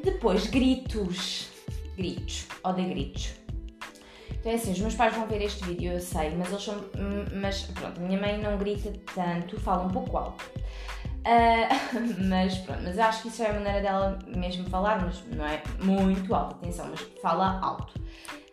Depois, 0.02 0.46
gritos. 0.46 1.48
Gritos. 1.96 2.46
Odeio 2.62 2.90
gritos. 2.90 3.45
Então 4.46 4.54
é 4.54 4.60
assim, 4.60 4.70
os 4.70 4.78
meus 4.78 4.94
pais 4.94 5.12
vão 5.12 5.26
ver 5.26 5.42
este 5.42 5.64
vídeo, 5.64 5.94
eu 5.94 6.00
sei, 6.00 6.30
mas 6.36 6.50
eles 6.50 6.62
são. 6.62 6.76
Mas 7.34 7.62
pronto, 7.62 8.00
minha 8.00 8.20
mãe 8.20 8.38
não 8.38 8.56
grita 8.56 8.92
tanto, 9.12 9.58
fala 9.58 9.82
um 9.82 9.88
pouco 9.88 10.16
alto. 10.16 10.44
Uh, 11.26 12.22
mas 12.30 12.56
pronto, 12.58 12.80
mas 12.84 12.96
acho 12.96 13.22
que 13.22 13.28
isso 13.28 13.42
é 13.42 13.50
a 13.50 13.54
maneira 13.54 13.80
dela 13.80 14.16
mesmo 14.28 14.70
falar, 14.70 15.04
mas 15.04 15.20
não 15.32 15.44
é 15.44 15.60
muito 15.82 16.32
alto, 16.32 16.54
atenção, 16.54 16.86
mas 16.88 17.00
fala 17.20 17.58
alto. 17.60 18.00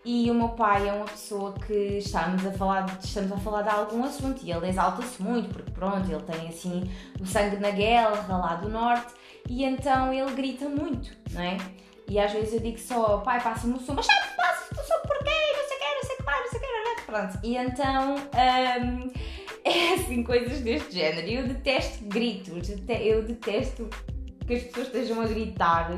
E 0.03 0.31
o 0.31 0.33
meu 0.33 0.49
pai 0.49 0.89
é 0.89 0.93
uma 0.93 1.05
pessoa 1.05 1.53
que 1.53 1.99
estamos 1.99 2.43
a 2.43 2.51
falar, 2.53 2.97
estamos 3.03 3.31
a 3.31 3.37
falar 3.37 3.61
de 3.61 3.69
algum 3.69 4.03
assunto 4.03 4.43
e 4.43 4.51
ele 4.51 4.67
exalta-se 4.67 5.21
muito, 5.21 5.49
porque 5.49 5.69
pronto, 5.73 6.11
ele 6.11 6.23
tem 6.23 6.49
assim 6.49 6.89
o 7.21 7.25
sangue 7.27 7.57
na 7.57 7.69
guerra 7.69 8.35
lá 8.35 8.55
do 8.55 8.67
norte 8.67 9.13
e 9.47 9.63
então 9.63 10.11
ele 10.11 10.31
grita 10.31 10.67
muito, 10.67 11.15
não 11.31 11.41
é? 11.43 11.57
E 12.07 12.19
às 12.19 12.31
vezes 12.31 12.53
eu 12.53 12.59
digo 12.59 12.79
só, 12.79 13.19
pai, 13.19 13.41
passa-me 13.41 13.75
o 13.75 13.79
som, 13.79 13.93
mas 13.93 14.05
sabe, 14.05 14.32
Pronto. 17.13 17.37
E 17.43 17.55
então 17.55 18.15
um, 18.15 19.11
é 19.63 19.93
assim, 19.93 20.23
coisas 20.23 20.61
deste 20.61 20.95
género. 20.95 21.27
Eu 21.27 21.47
detesto 21.47 22.03
gritos, 22.05 22.69
eu 22.69 23.21
detesto 23.21 23.87
que 24.47 24.55
as 24.55 24.63
pessoas 24.63 24.87
estejam 24.87 25.21
a 25.21 25.27
gritar, 25.27 25.91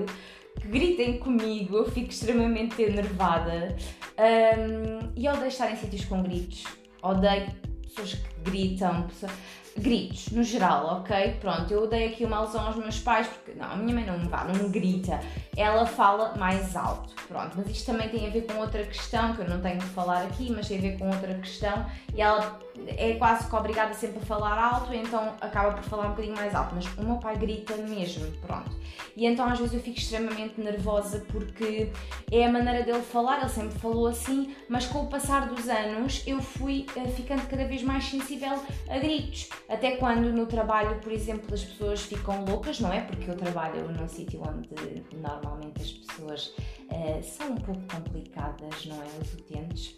que 0.59 0.67
gritem 0.67 1.17
comigo, 1.17 1.77
eu 1.77 1.89
fico 1.89 2.09
extremamente 2.09 2.81
enervada. 2.81 3.77
Um, 4.17 5.13
e 5.15 5.25
odeio 5.29 5.47
estar 5.47 5.71
em 5.71 5.77
sítios 5.77 6.03
com 6.03 6.21
gritos. 6.21 6.65
Odeio 7.01 7.49
pessoas 7.81 8.15
que 8.15 8.51
gritam. 8.51 9.03
Pessoas 9.03 9.31
gritos, 9.77 10.29
no 10.29 10.43
geral, 10.43 10.99
ok? 10.99 11.37
Pronto, 11.41 11.71
eu 11.73 11.87
dei 11.87 12.07
aqui 12.07 12.23
uma 12.23 12.37
alusão 12.37 12.65
aos 12.65 12.75
meus 12.77 12.99
pais, 12.99 13.27
porque 13.27 13.51
não, 13.59 13.71
a 13.71 13.75
minha 13.75 13.93
mãe 13.93 14.05
não 14.05 14.17
me 14.17 14.27
vá, 14.27 14.45
não 14.45 14.55
me 14.55 14.69
grita, 14.69 15.19
ela 15.55 15.85
fala 15.85 16.33
mais 16.37 16.75
alto, 16.75 17.13
pronto, 17.27 17.55
mas 17.57 17.69
isto 17.69 17.85
também 17.85 18.07
tem 18.09 18.25
a 18.25 18.29
ver 18.29 18.43
com 18.43 18.59
outra 18.59 18.83
questão, 18.83 19.33
que 19.33 19.41
eu 19.41 19.49
não 19.49 19.59
tenho 19.61 19.79
que 19.79 19.85
falar 19.87 20.23
aqui, 20.23 20.51
mas 20.51 20.67
tem 20.67 20.77
a 20.77 20.81
ver 20.81 20.97
com 20.97 21.09
outra 21.09 21.33
questão, 21.35 21.85
e 22.13 22.21
ela 22.21 22.59
é 22.87 23.13
quase 23.15 23.49
que 23.49 23.55
obrigada 23.55 23.93
sempre 23.93 24.19
a 24.19 24.25
falar 24.25 24.57
alto, 24.57 24.93
então 24.93 25.33
acaba 25.41 25.73
por 25.73 25.83
falar 25.83 26.07
um 26.07 26.09
bocadinho 26.09 26.35
mais 26.35 26.53
alto, 26.53 26.75
mas 26.75 26.85
o 26.97 27.03
meu 27.03 27.17
pai 27.17 27.35
grita 27.37 27.75
mesmo, 27.77 28.31
pronto. 28.41 28.71
E 29.15 29.25
então 29.25 29.47
às 29.47 29.57
vezes 29.57 29.73
eu 29.73 29.79
fico 29.79 29.97
extremamente 29.97 30.59
nervosa 30.59 31.25
porque 31.31 31.89
é 32.31 32.45
a 32.45 32.51
maneira 32.51 32.83
dele 32.83 33.01
falar, 33.01 33.39
ele 33.39 33.49
sempre 33.49 33.77
falou 33.79 34.07
assim, 34.07 34.55
mas 34.69 34.85
com 34.85 35.03
o 35.03 35.07
passar 35.07 35.47
dos 35.47 35.67
anos 35.69 36.23
eu 36.27 36.41
fui 36.41 36.85
uh, 36.95 37.07
ficando 37.11 37.47
cada 37.47 37.65
vez 37.65 37.81
mais 37.81 38.03
sensível 38.03 38.61
a 38.89 38.97
gritos. 38.99 39.49
Até 39.69 39.97
quando 39.97 40.31
no 40.31 40.45
trabalho, 40.45 40.99
por 40.99 41.11
exemplo, 41.11 41.53
as 41.53 41.63
pessoas 41.63 42.01
ficam 42.01 42.43
loucas, 42.45 42.79
não 42.79 42.91
é? 42.91 43.01
Porque 43.01 43.29
eu 43.29 43.35
trabalho 43.35 43.89
num 43.91 44.07
sítio 44.07 44.41
onde 44.41 44.69
normalmente 45.13 45.81
as 45.81 45.91
pessoas 45.91 46.53
uh, 46.91 47.23
são 47.23 47.51
um 47.51 47.55
pouco 47.55 47.81
complicadas, 47.93 48.85
não 48.85 49.01
é? 49.01 49.05
Os 49.21 49.33
utentes. 49.33 49.97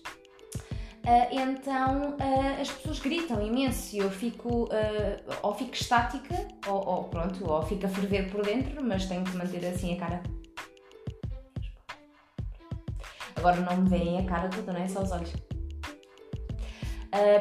Uh, 1.08 1.26
então 1.32 2.18
uh, 2.18 2.62
as 2.62 2.70
pessoas 2.70 3.00
gritam 3.00 3.42
imenso 3.42 3.96
e 3.96 4.00
eu 4.00 4.12
fico 4.12 4.66
uh, 4.66 5.38
ou 5.42 5.56
fico 5.56 5.74
estática 5.74 6.36
ou, 6.68 6.86
ou, 6.86 7.04
pronto, 7.06 7.50
ou 7.50 7.62
fico 7.64 7.86
a 7.86 7.90
ferver 7.90 8.30
por 8.30 8.44
dentro, 8.44 8.84
mas 8.84 9.06
tenho 9.06 9.24
que 9.24 9.38
manter 9.38 9.66
assim 9.68 9.94
a 9.94 9.98
cara. 9.98 10.24
Agora 13.38 13.56
não 13.62 13.78
me 13.78 13.90
veem 13.90 14.20
a 14.20 14.26
cara 14.26 14.50
toda, 14.50 14.74
não 14.74 14.82
é? 14.82 14.88
Só 14.90 15.02
os 15.02 15.12
olhos. 15.14 15.32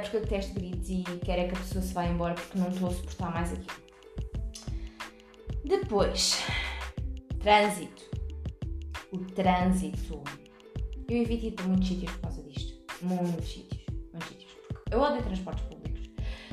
porque 0.00 0.16
eu 0.16 0.20
detesto 0.20 0.54
gritos 0.54 0.88
e 0.88 1.02
quero 1.24 1.42
é 1.42 1.48
que 1.48 1.54
a 1.56 1.58
pessoa 1.58 1.82
se 1.82 1.92
vá 1.92 2.06
embora 2.06 2.34
porque 2.34 2.56
não 2.56 2.68
estou 2.68 2.88
a 2.88 2.92
suportar 2.92 3.32
mais 3.32 3.52
aqui. 3.52 3.66
Depois, 5.64 6.40
trânsito. 7.40 8.04
O 9.10 9.18
trânsito. 9.18 10.22
Eu 11.08 11.22
evito 11.22 11.46
ir 11.46 11.50
para 11.50 11.64
muitos 11.64 11.88
sítios 11.88 12.12
por 12.12 12.20
causa 12.20 12.42
muitos 13.02 13.52
sítios, 13.52 13.82
muitos 14.12 14.28
sítios. 14.28 14.52
Eu 14.90 15.00
odeio 15.00 15.22
transportes 15.22 15.64
públicos, 15.64 16.10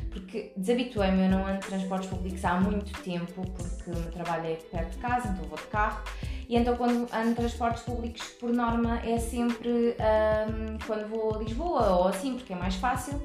porque 0.10 0.52
desabituei-me, 0.58 1.24
eu 1.24 1.30
não 1.30 1.46
ando 1.46 1.60
de 1.60 1.68
transportes 1.68 2.10
públicos 2.10 2.44
há 2.46 2.60
muito 2.60 2.92
tempo, 3.04 3.32
porque 3.52 3.92
o 3.92 3.96
meu 3.96 4.12
trabalho 4.12 4.48
é 4.48 4.56
perto 4.56 4.92
de 4.92 4.98
casa, 4.98 5.30
então 5.30 5.46
vou 5.46 5.58
de 5.58 5.68
carro. 5.68 6.04
E 6.50 6.56
então 6.56 6.76
quando 6.76 7.08
ando 7.14 7.30
de 7.30 7.36
transportes 7.36 7.84
públicos, 7.84 8.22
por 8.40 8.52
norma, 8.52 9.00
é 9.00 9.18
sempre 9.18 9.96
um, 9.98 10.78
quando 10.86 11.08
vou 11.08 11.36
a 11.36 11.38
Lisboa 11.40 11.90
ou 11.96 12.08
assim, 12.08 12.36
porque 12.36 12.54
é 12.54 12.56
mais 12.56 12.76
fácil. 12.76 13.22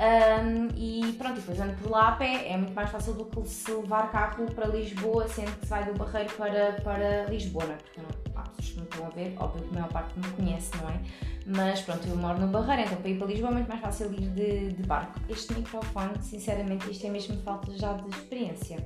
Um, 0.00 0.68
e 0.76 1.12
pronto, 1.18 1.34
depois 1.34 1.60
ando 1.60 1.74
por 1.74 1.90
lá 1.90 2.08
a 2.08 2.12
pé, 2.12 2.48
é 2.48 2.56
muito 2.56 2.72
mais 2.72 2.88
fácil 2.90 3.12
do 3.12 3.26
que 3.26 3.46
se 3.46 3.70
levar 3.70 4.10
carro 4.10 4.46
para 4.54 4.66
Lisboa, 4.66 5.28
sendo 5.28 5.52
que 5.58 5.66
se 5.66 5.70
vai 5.70 5.84
do 5.84 5.92
Barreiro 5.92 6.32
para, 6.34 6.72
para 6.82 7.24
Lisboa, 7.24 7.66
não 7.66 7.74
é? 7.74 7.76
Porque 7.76 8.00
não, 8.00 8.08
há 8.08 8.12
pessoas 8.12 8.19
que 8.68 8.80
me 8.80 8.84
estão 8.84 9.06
a 9.06 9.10
ver, 9.10 9.34
óbvio 9.38 9.62
que 9.62 9.70
a 9.70 9.72
maior 9.72 9.92
parte 9.92 10.18
me 10.18 10.28
conhece, 10.30 10.70
não 10.76 10.88
é? 10.88 11.00
Mas 11.46 11.80
pronto, 11.82 12.06
eu 12.06 12.16
moro 12.16 12.38
no 12.38 12.48
Barreiro, 12.48 12.82
então 12.82 12.98
para 12.98 13.10
ir 13.10 13.18
para 13.18 13.26
Lisboa 13.26 13.50
é 13.50 13.54
muito 13.54 13.68
mais 13.68 13.80
fácil 13.80 14.12
ir 14.12 14.28
de, 14.30 14.72
de 14.72 14.82
barco. 14.84 15.20
Este 15.28 15.54
microfone, 15.54 16.22
sinceramente, 16.22 16.90
isto 16.90 17.06
é 17.06 17.10
mesmo 17.10 17.36
falta 17.42 17.76
já 17.76 17.94
de 17.94 18.08
experiência. 18.10 18.76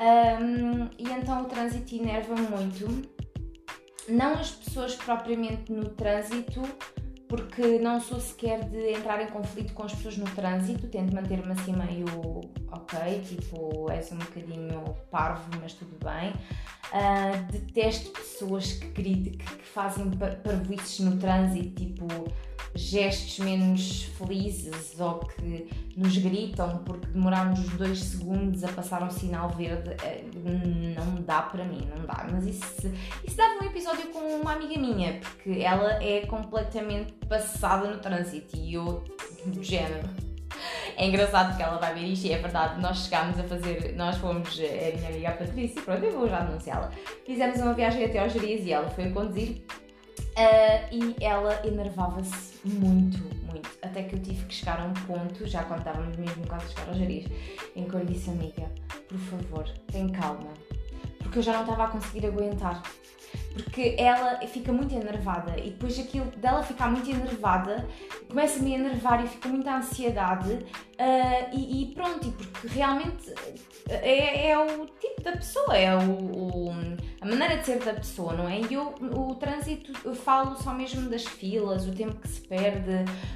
Um, 0.00 0.88
e 0.98 1.10
então 1.10 1.42
o 1.42 1.44
trânsito 1.44 1.94
enerva 1.94 2.34
muito. 2.34 3.08
Não 4.08 4.32
as 4.32 4.50
pessoas 4.50 4.96
propriamente 4.96 5.70
no 5.70 5.90
trânsito, 5.90 6.62
porque 7.28 7.78
não 7.78 8.00
sou 8.00 8.18
sequer 8.18 8.64
de 8.64 8.92
entrar 8.92 9.22
em 9.22 9.28
conflito 9.28 9.72
com 9.72 9.84
as 9.84 9.94
pessoas 9.94 10.16
no 10.16 10.24
trânsito, 10.30 10.88
tento 10.88 11.14
manter-me 11.14 11.52
assim 11.52 11.72
meio 11.72 12.06
ok, 12.72 13.20
tipo, 13.20 13.88
és 13.90 14.10
um 14.10 14.16
bocadinho 14.16 14.96
parvo, 15.10 15.48
mas 15.60 15.74
tudo 15.74 15.96
bem. 16.04 16.32
Uh, 16.92 17.52
detesto 17.52 18.10
pessoas 18.40 18.72
que 18.72 18.90
que, 18.90 19.30
que 19.30 19.66
fazem 19.66 20.10
parvoices 20.10 21.00
no 21.00 21.16
trânsito, 21.18 21.74
tipo 21.74 22.06
gestos 22.74 23.40
menos 23.40 24.04
felizes 24.16 24.98
ou 25.00 25.18
que 25.18 25.68
nos 25.96 26.16
gritam 26.16 26.78
porque 26.84 27.08
demorámos 27.08 27.58
dois 27.70 27.98
segundos 27.98 28.62
a 28.62 28.68
passar 28.68 29.02
um 29.02 29.10
sinal 29.10 29.50
verde, 29.50 29.90
eh, 30.04 30.24
não 30.96 31.20
dá 31.22 31.42
para 31.42 31.64
mim, 31.64 31.88
não 31.94 32.06
dá. 32.06 32.26
Mas 32.30 32.46
isso, 32.46 32.92
isso 33.24 33.36
dava 33.36 33.64
um 33.64 33.66
episódio 33.66 34.06
com 34.10 34.20
uma 34.40 34.52
amiga 34.52 34.80
minha, 34.80 35.18
porque 35.18 35.60
ela 35.60 36.02
é 36.02 36.24
completamente 36.26 37.12
passada 37.28 37.90
no 37.90 37.98
trânsito 37.98 38.56
e 38.56 38.74
eu, 38.74 39.02
do 39.46 39.62
género. 39.62 40.29
É 40.96 41.06
engraçado 41.06 41.48
porque 41.48 41.62
ela 41.62 41.78
vai 41.78 41.94
ver 41.94 42.04
isto 42.06 42.26
e 42.26 42.32
é 42.32 42.38
verdade, 42.38 42.80
nós 42.80 43.04
chegámos 43.04 43.38
a 43.38 43.44
fazer, 43.44 43.94
nós 43.96 44.16
fomos, 44.16 44.58
é 44.60 44.92
a 44.92 44.96
minha 44.96 45.08
amiga 45.08 45.28
a 45.28 45.32
Patrícia, 45.32 45.82
pronto, 45.82 46.04
eu 46.04 46.12
vou 46.12 46.28
já 46.28 46.38
anunciá-la. 46.38 46.90
Fizemos 47.24 47.58
uma 47.58 47.74
viagem 47.74 48.04
até 48.04 48.18
aos 48.18 48.32
Gerias 48.32 48.66
e 48.66 48.72
ela 48.72 48.88
foi 48.90 49.04
a 49.04 49.12
conduzir 49.12 49.62
Uh, 50.30 50.86
e 50.90 51.24
ela 51.24 51.60
enervava-se 51.66 52.60
muito, 52.64 53.18
muito. 53.44 53.68
Até 53.82 54.04
que 54.04 54.14
eu 54.14 54.22
tive 54.22 54.44
que 54.46 54.54
chegar 54.54 54.80
a 54.80 54.84
um 54.84 54.94
ponto, 54.94 55.46
já 55.46 55.64
quando 55.64 55.80
estávamos 55.80 56.16
mesmo 56.16 56.46
quase 56.46 56.66
a 56.66 56.68
chegar 56.68 56.88
aos 56.88 56.98
jarias, 56.98 57.26
em 57.74 57.84
que 57.84 57.94
eu 57.94 58.00
lhe 58.00 58.14
disse, 58.14 58.30
amiga, 58.30 58.70
por 59.08 59.18
favor, 59.18 59.68
tem 59.90 60.08
calma. 60.08 60.50
Porque 61.18 61.38
eu 61.38 61.42
já 61.42 61.52
não 61.52 61.62
estava 61.62 61.84
a 61.84 61.88
conseguir 61.88 62.26
aguentar. 62.26 62.82
Porque 63.52 63.94
ela 63.98 64.38
fica 64.46 64.72
muito 64.72 64.94
enervada 64.94 65.58
e 65.58 65.70
depois 65.70 65.98
aquilo 65.98 66.26
dela 66.36 66.62
ficar 66.62 66.90
muito 66.90 67.10
enervada 67.10 67.86
começa-me 68.28 68.74
a 68.74 68.78
enervar 68.78 69.24
e 69.24 69.28
fica 69.28 69.48
muita 69.48 69.76
ansiedade 69.76 70.52
uh, 70.52 71.48
e, 71.52 71.82
e, 71.82 71.94
pronto, 71.94 72.28
e 72.28 72.30
porque 72.30 72.68
realmente 72.68 73.32
é, 73.88 74.50
é, 74.50 74.58
o 74.58 74.86
tipo 74.86 75.22
da 75.22 75.32
pessoa, 75.32 75.76
é 75.76 75.96
o, 75.96 76.00
o, 76.00 76.70
a 77.20 77.26
maneira 77.26 77.56
de 77.56 77.66
ser 77.66 77.80
da 77.80 77.94
pessoa, 77.94 78.34
não 78.34 78.48
é? 78.48 78.60
E 78.60 78.74
eu, 78.74 78.94
o 79.16 79.34
trânsito, 79.34 79.92
eu 80.04 80.14
falo 80.14 80.56
só 80.56 80.72
mesmo 80.72 81.08
das 81.08 81.24
filas, 81.24 81.86
o 81.86 81.92
tempo 81.92 82.16
que 82.16 82.28
se 82.28 82.40
perde, 82.42 82.90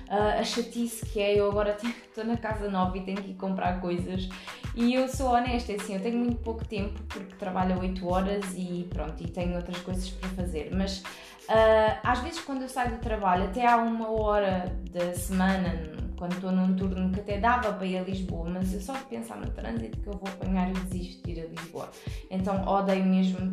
uh, 0.08 0.40
a 0.40 0.44
chatice 0.44 1.04
que 1.06 1.20
é. 1.20 1.38
Eu 1.38 1.50
agora 1.50 1.76
estou 1.82 2.24
na 2.24 2.36
casa 2.36 2.70
nova 2.70 2.96
e 2.96 3.00
tenho 3.00 3.20
que 3.20 3.32
ir 3.32 3.34
comprar 3.34 3.80
coisas 3.80 4.28
e 4.76 4.92
eu 4.92 5.06
sou 5.08 5.28
honesta, 5.28 5.72
é 5.72 5.76
assim, 5.76 5.94
eu 5.94 6.00
tenho 6.00 6.18
muito 6.18 6.38
pouco 6.38 6.64
tempo 6.64 7.00
porque 7.08 7.34
trabalho 7.36 7.78
8 7.78 8.08
horas 8.08 8.44
e 8.56 8.86
pronto, 8.90 9.22
e 9.22 9.28
tenho 9.28 9.54
outras 9.54 9.78
coisas 9.84 10.08
para 10.10 10.28
fazer, 10.30 10.70
mas 10.74 10.98
uh, 10.98 11.98
às 12.02 12.20
vezes 12.20 12.40
quando 12.40 12.62
eu 12.62 12.68
saio 12.68 12.92
do 12.92 12.98
trabalho, 12.98 13.44
até 13.44 13.66
há 13.66 13.76
uma 13.76 14.10
hora 14.10 14.74
da 14.90 15.14
semana, 15.14 15.72
quando 16.16 16.32
estou 16.34 16.50
num 16.50 16.74
turno 16.74 17.10
que 17.10 17.20
até 17.20 17.38
dava 17.38 17.72
para 17.72 17.86
ir 17.86 17.98
a 17.98 18.02
Lisboa, 18.02 18.48
mas 18.48 18.72
eu 18.72 18.80
só 18.80 18.94
de 18.94 19.04
pensar 19.04 19.36
no 19.36 19.50
trânsito 19.50 20.00
que 20.00 20.06
eu 20.06 20.14
vou 20.14 20.28
apanhar 20.28 20.70
e 20.70 20.72
desisto 20.72 21.24
de 21.24 21.32
ir 21.32 21.42
a 21.42 21.46
Lisboa. 21.46 21.90
Então 22.30 22.64
odeio 22.66 23.04
mesmo 23.04 23.52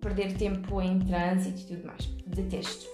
perder 0.00 0.34
tempo 0.34 0.80
em 0.80 1.00
trânsito 1.00 1.60
e 1.60 1.64
tudo 1.64 1.86
mais. 1.86 2.06
Detesto. 2.26 2.86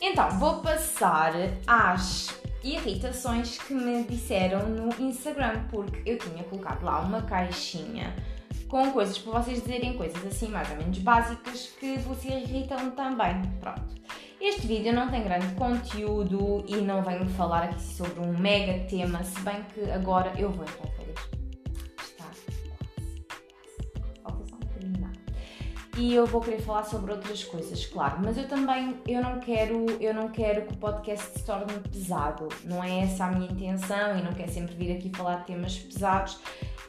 Então, 0.00 0.38
vou 0.38 0.60
passar 0.60 1.32
às 1.66 2.38
irritações 2.62 3.58
que 3.58 3.74
me 3.74 4.04
disseram 4.04 4.68
no 4.68 4.88
Instagram, 5.00 5.64
porque 5.70 6.02
eu 6.04 6.18
tinha 6.18 6.44
colocado 6.44 6.82
lá 6.82 7.00
uma 7.00 7.22
caixinha 7.22 8.14
com 8.68 8.90
coisas 8.90 9.18
para 9.18 9.40
vocês 9.40 9.62
dizerem 9.62 9.96
coisas 9.96 10.24
assim 10.26 10.48
mais 10.48 10.70
ou 10.70 10.76
menos 10.76 10.98
básicas 10.98 11.72
que 11.78 11.98
vos 11.98 12.24
irritam 12.24 12.90
também. 12.90 13.40
Pronto. 13.60 13.94
Este 14.40 14.66
vídeo 14.66 14.92
não 14.92 15.10
tem 15.10 15.22
grande 15.24 15.54
conteúdo 15.54 16.64
e 16.68 16.76
não 16.76 17.02
venho 17.02 17.24
falar 17.30 17.64
aqui 17.64 17.80
sobre 17.80 18.20
um 18.20 18.36
mega 18.36 18.84
tema, 18.86 19.24
se 19.24 19.40
bem 19.40 19.62
que 19.72 19.90
agora 19.90 20.34
eu 20.36 20.50
vou 20.50 20.64
entrar. 20.64 20.84
Está 21.98 22.24
quase. 24.22 24.52
Bocadinho 24.52 25.12
E 25.96 26.14
eu 26.14 26.26
vou 26.26 26.42
querer 26.42 26.60
falar 26.60 26.82
sobre 26.84 27.12
outras 27.12 27.42
coisas, 27.44 27.86
claro, 27.86 28.18
mas 28.22 28.36
eu 28.36 28.46
também 28.46 29.00
eu 29.08 29.22
não 29.22 29.38
quero, 29.40 29.86
eu 29.98 30.12
não 30.12 30.28
quero 30.28 30.66
que 30.66 30.74
o 30.74 30.76
podcast 30.76 31.38
se 31.38 31.44
torne 31.44 31.72
pesado. 31.90 32.48
Não 32.64 32.84
é 32.84 33.00
essa 33.00 33.24
a 33.24 33.30
minha 33.30 33.50
intenção 33.50 34.18
e 34.18 34.22
não 34.22 34.32
quero 34.34 34.52
sempre 34.52 34.74
vir 34.74 34.94
aqui 34.94 35.10
falar 35.16 35.36
de 35.36 35.46
temas 35.46 35.78
pesados 35.78 36.38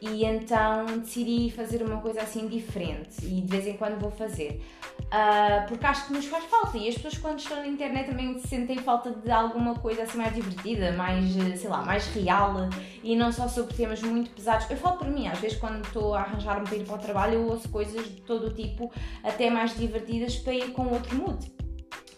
e 0.01 0.25
então 0.25 0.85
decidi 0.99 1.49
fazer 1.51 1.81
uma 1.81 2.01
coisa 2.01 2.21
assim 2.21 2.47
diferente 2.47 3.23
e 3.23 3.41
de 3.41 3.47
vez 3.47 3.67
em 3.67 3.77
quando 3.77 3.99
vou 3.99 4.11
fazer. 4.11 4.61
Uh, 5.05 5.67
porque 5.67 5.85
acho 5.85 6.07
que 6.07 6.13
nos 6.13 6.25
faz 6.25 6.43
falta 6.45 6.77
e 6.77 6.89
as 6.89 6.95
pessoas 6.95 7.17
quando 7.17 7.39
estão 7.39 7.57
na 7.57 7.67
internet 7.67 8.09
também 8.09 8.39
sentem 8.39 8.77
falta 8.77 9.11
de 9.11 9.31
alguma 9.31 9.75
coisa 9.75 10.03
assim 10.03 10.17
mais 10.17 10.33
divertida, 10.33 10.91
mais, 10.93 11.31
sei 11.59 11.69
lá, 11.69 11.83
mais 11.83 12.07
real 12.07 12.69
e 13.03 13.15
não 13.15 13.31
só 13.31 13.47
sobre 13.47 13.73
temas 13.75 14.01
muito 14.01 14.31
pesados. 14.31 14.69
Eu 14.69 14.77
falo 14.77 14.97
por 14.97 15.07
mim, 15.07 15.27
às 15.27 15.39
vezes 15.39 15.57
quando 15.57 15.85
estou 15.85 16.13
a 16.13 16.21
arranjar-me 16.21 16.65
para 16.65 16.75
ir 16.75 16.85
para 16.85 16.95
o 16.95 16.99
trabalho 16.99 17.33
eu 17.35 17.47
ouço 17.47 17.69
coisas 17.69 18.05
de 18.05 18.21
todo 18.21 18.47
o 18.47 18.53
tipo, 18.53 18.91
até 19.23 19.49
mais 19.49 19.75
divertidas 19.77 20.35
para 20.37 20.53
ir 20.53 20.71
com 20.71 20.87
outro 20.87 21.15
mood. 21.15 21.51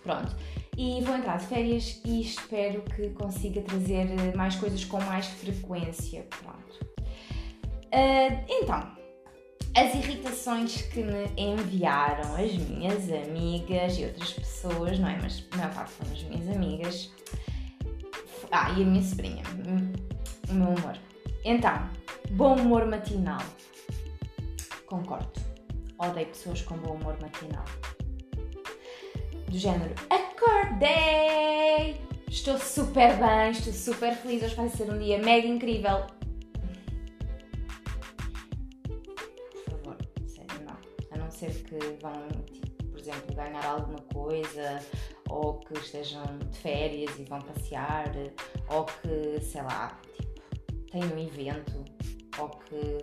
Pronto. 0.04 0.36
E 0.78 1.02
vou 1.02 1.16
entrar 1.16 1.38
de 1.38 1.48
férias 1.48 2.00
e 2.06 2.22
espero 2.22 2.84
que 2.84 3.10
consiga 3.10 3.62
trazer 3.62 4.36
mais 4.36 4.56
coisas 4.56 4.86
com 4.86 5.02
mais 5.02 5.26
frequência. 5.26 6.26
Pronto. 6.30 6.68
Uh, 7.98 8.46
então, 8.48 8.92
as 9.76 9.96
irritações 9.96 10.84
que 10.84 11.02
me 11.02 11.32
enviaram 11.36 12.36
as 12.36 12.54
minhas 12.54 13.12
amigas 13.12 13.98
e 13.98 14.06
outras 14.06 14.34
pessoas, 14.34 15.00
não 15.00 15.10
é? 15.10 15.18
Mas 15.20 15.44
a 15.52 15.58
maior 15.58 15.74
parte 15.74 15.92
foram 15.94 16.12
as 16.12 16.22
minhas 16.22 16.56
amigas. 16.56 17.12
Ah, 18.52 18.70
e 18.78 18.84
a 18.84 18.86
minha 18.86 19.02
sobrinha. 19.02 19.42
O 20.48 20.54
meu 20.54 20.68
humor. 20.68 20.96
Então, 21.44 21.90
bom 22.30 22.56
humor 22.56 22.86
matinal. 22.86 23.42
Concordo. 24.86 25.42
Odeio 25.98 26.28
pessoas 26.28 26.62
com 26.62 26.78
bom 26.78 26.94
humor 26.94 27.18
matinal. 27.20 27.66
Do 29.50 29.58
género, 29.58 29.96
acordei! 30.12 32.00
Estou 32.30 32.60
super 32.60 33.18
bem, 33.18 33.52
estou 33.52 33.74
super 33.74 34.16
feliz. 34.16 34.44
Hoje 34.44 34.54
vai 34.54 34.70
ser 34.70 34.88
um 34.92 35.00
dia 35.00 35.18
mega 35.18 35.48
incrível 35.48 36.06
ser 41.38 41.54
que 41.64 41.78
vão, 42.02 42.28
tipo, 42.52 42.84
por 42.86 43.00
exemplo, 43.00 43.36
ganhar 43.36 43.66
alguma 43.66 44.00
coisa, 44.14 44.80
ou 45.30 45.60
que 45.60 45.74
estejam 45.76 46.24
de 46.40 46.58
férias 46.58 47.18
e 47.20 47.24
vão 47.24 47.40
passear, 47.40 48.12
ou 48.70 48.86
que, 48.86 49.40
sei 49.42 49.62
lá, 49.62 50.00
tipo, 50.18 50.42
têm 50.92 51.04
um 51.04 51.18
evento, 51.18 51.86
ou 52.40 52.50
que. 52.50 52.98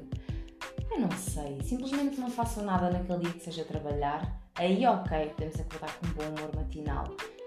Eu 0.91 1.01
não 1.01 1.11
sei, 1.13 1.61
simplesmente 1.63 2.21
não 2.21 2.31
façam 2.31 2.65
nada 2.65 2.91
naquele 2.91 3.21
dia 3.21 3.33
que 3.33 3.41
seja 3.41 3.65
trabalhar, 3.65 4.41
aí 4.55 4.87
ok, 4.87 5.31
podemos 5.31 5.61
acordar 5.61 5.99
com 5.99 6.07
um 6.07 6.11
bom 6.13 6.25
humor 6.25 6.55
matinal. 6.55 7.05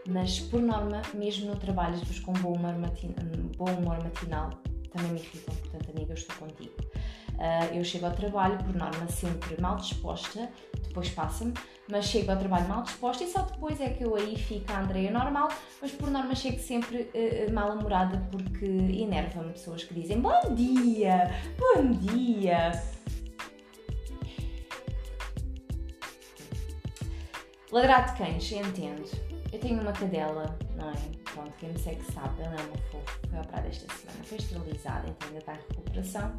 Mas 0.09 0.39
por 0.39 0.61
norma, 0.61 1.01
mesmo 1.13 1.47
no 1.47 1.55
trabalho, 1.57 1.95
as 1.95 2.19
com 2.19 2.33
bom 2.33 2.53
humor, 2.53 2.75
matinal, 2.77 3.15
bom 3.57 3.71
humor 3.71 4.03
matinal 4.03 4.49
também 4.97 5.11
me 5.11 5.19
irritam, 5.19 5.55
portanto, 5.55 5.89
amiga, 5.91 6.13
eu 6.13 6.15
estou 6.15 6.35
contigo. 6.37 6.75
Uh, 7.37 7.75
eu 7.75 7.83
chego 7.83 8.07
ao 8.07 8.11
trabalho, 8.13 8.57
por 8.57 8.75
norma, 8.75 9.07
sempre 9.09 9.61
mal 9.61 9.75
disposta, 9.75 10.49
depois 10.87 11.09
passa-me, 11.09 11.53
mas 11.87 12.05
chego 12.05 12.31
ao 12.31 12.37
trabalho 12.37 12.67
mal 12.67 12.81
disposta 12.81 13.23
e 13.23 13.27
só 13.27 13.43
depois 13.43 13.79
é 13.79 13.89
que 13.89 14.03
eu 14.03 14.15
aí 14.15 14.35
fico 14.35 14.71
a 14.71 14.79
Andreia 14.79 15.11
normal, 15.11 15.47
mas 15.79 15.91
por 15.91 16.09
norma 16.09 16.33
chego 16.33 16.59
sempre 16.59 17.11
uh, 17.13 17.53
mal-humorada 17.53 18.17
porque 18.31 18.65
enerva-me 18.65 19.51
pessoas 19.51 19.83
que 19.83 19.93
dizem 19.93 20.19
bom 20.19 20.55
dia, 20.55 21.31
bom 21.59 21.91
dia. 21.91 22.71
Ladrar 27.71 28.11
de 28.11 28.17
cães, 28.17 28.51
entendo. 28.51 29.03
Eu 29.51 29.59
tenho 29.59 29.81
uma 29.81 29.91
cadela, 29.91 30.57
não 30.75 30.89
é? 30.89 30.93
Pronto, 31.33 31.51
quem 31.59 31.69
me 31.69 31.77
segue 31.77 32.01
sabe, 32.11 32.41
ela 32.41 32.55
é 32.55 32.63
uma 32.63 32.77
fofa, 32.89 33.19
foi 33.29 33.39
operada 33.39 33.67
esta 33.67 33.93
semana, 33.93 34.23
foi 34.23 34.37
esterilizada, 34.37 35.07
então 35.07 35.27
ainda 35.27 35.39
está 35.39 35.53
em 35.53 35.57
recuperação. 35.57 36.37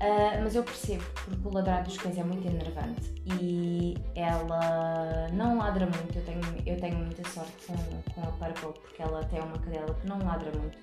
Uh, 0.00 0.42
mas 0.42 0.54
eu 0.54 0.62
percebo, 0.62 1.04
porque 1.26 1.46
o 1.46 1.52
ladrar 1.52 1.84
dos 1.84 1.98
cães 1.98 2.16
é 2.16 2.24
muito 2.24 2.46
enervante 2.48 3.12
e 3.26 3.94
ela 4.14 5.28
não 5.32 5.58
ladra 5.58 5.84
muito. 5.84 6.16
Eu 6.16 6.24
tenho, 6.24 6.40
eu 6.64 6.80
tenho 6.80 6.96
muita 6.96 7.28
sorte 7.28 7.52
com, 7.66 7.74
com 8.12 8.22
a 8.22 8.32
Purple, 8.32 8.80
porque 8.80 9.02
ela 9.02 9.20
é 9.30 9.40
uma 9.40 9.58
cadela 9.58 9.94
que 9.94 10.06
não 10.06 10.18
ladra 10.20 10.50
muito, 10.58 10.78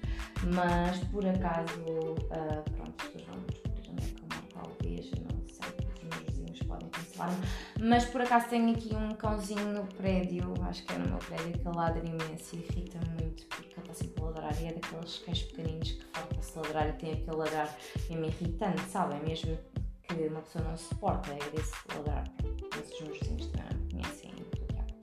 mas 0.53 0.99
por 1.05 1.25
acaso, 1.25 1.81
uh, 1.81 2.69
pronto, 2.75 3.05
pessoas 3.05 3.23
vão 3.25 3.39
descobrir 3.47 3.89
onde 3.89 4.03
é 4.03 4.07
que 4.07 4.21
eu 4.21 4.27
talvez, 4.53 5.11
não 5.11 5.47
sei, 5.47 5.87
os 5.95 6.03
meus 6.03 6.23
vizinhos 6.29 6.59
podem 6.67 6.89
cancelar-me, 6.89 7.37
mas 7.81 8.05
por 8.05 8.21
acaso 8.21 8.47
tenho 8.49 8.71
aqui 8.71 8.95
um 8.95 9.15
cãozinho 9.15 9.73
no 9.73 9.85
prédio, 9.95 10.53
acho 10.69 10.85
que 10.85 10.93
é 10.93 10.97
no 10.99 11.09
meu 11.09 11.17
prédio, 11.17 11.57
que 11.57 11.67
ladra 11.75 12.03
imenso 12.05 12.55
e 12.55 12.59
irrita-me 12.59 13.23
muito, 13.23 13.47
porque 13.47 13.76
ele 13.87 13.93
está 13.93 13.93
sempre 13.93 14.21
a 14.21 14.25
ladrar 14.25 14.61
e 14.61 14.65
é 14.65 14.73
daqueles 14.73 15.19
cães 15.19 15.43
pequeninos 15.43 15.91
que 15.91 16.05
fartam-se 16.05 16.57
ladrar 16.57 16.89
e 16.89 16.93
tem 16.93 17.13
aquele 17.13 17.37
ladrar 17.37 17.77
mesmo 18.09 18.25
irritante, 18.25 18.81
sabem? 18.89 19.19
Mesmo 19.21 19.57
que 20.03 20.13
uma 20.13 20.41
pessoa 20.41 20.63
não 20.65 20.77
suporta, 20.77 21.31
é 21.31 21.49
desse 21.51 21.73
ladrar. 21.95 22.23
Os 22.43 23.01
meus 23.01 23.19
vizinhos 23.19 23.47
também 23.47 23.77
me 23.77 23.91
conhecem 23.91 24.31
diabo. 24.71 24.93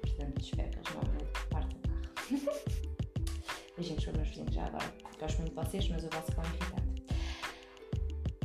Portanto, 0.00 0.40
espero 0.40 0.70
que 0.70 0.78
eles 0.78 0.94
não 0.94 1.02
me 1.02 1.24
partam 1.50 1.78
o 1.78 1.88
carro. 1.88 2.60
Beijinhos 3.76 4.04
para 4.04 4.10
os 4.10 4.16
meus 4.16 4.28
vizinhos 4.28 4.54
já 4.54 4.66
agora. 4.66 4.94
Gosto 5.18 5.38
muito 5.38 5.54
de 5.54 5.64
vocês, 5.64 5.88
mas 5.88 6.04
o 6.04 6.08
vosso 6.08 6.32
cão 6.32 6.44
é 6.44 6.48
irritante. 6.48 6.86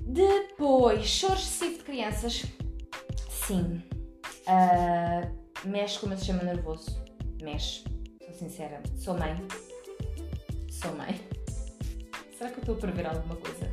Depois, 0.01 1.05
choro 1.07 1.33
excessivo 1.35 1.77
de 1.77 1.83
crianças. 1.83 2.45
Sim. 3.29 3.83
Uh, 4.47 5.67
mexe 5.67 5.99
com 5.99 6.07
o 6.07 6.09
meu 6.09 6.17
sistema 6.17 6.43
nervoso. 6.43 7.01
Mexe. 7.41 7.83
Sincera. 8.41 8.81
Sou 8.97 9.15
mãe. 9.15 9.37
Sou 10.67 10.91
mãe. 10.95 11.21
Será 12.35 12.49
que 12.49 12.57
eu 12.57 12.61
estou 12.61 12.73
a 12.75 12.77
prever 12.79 13.05
alguma 13.05 13.35
coisa? 13.35 13.71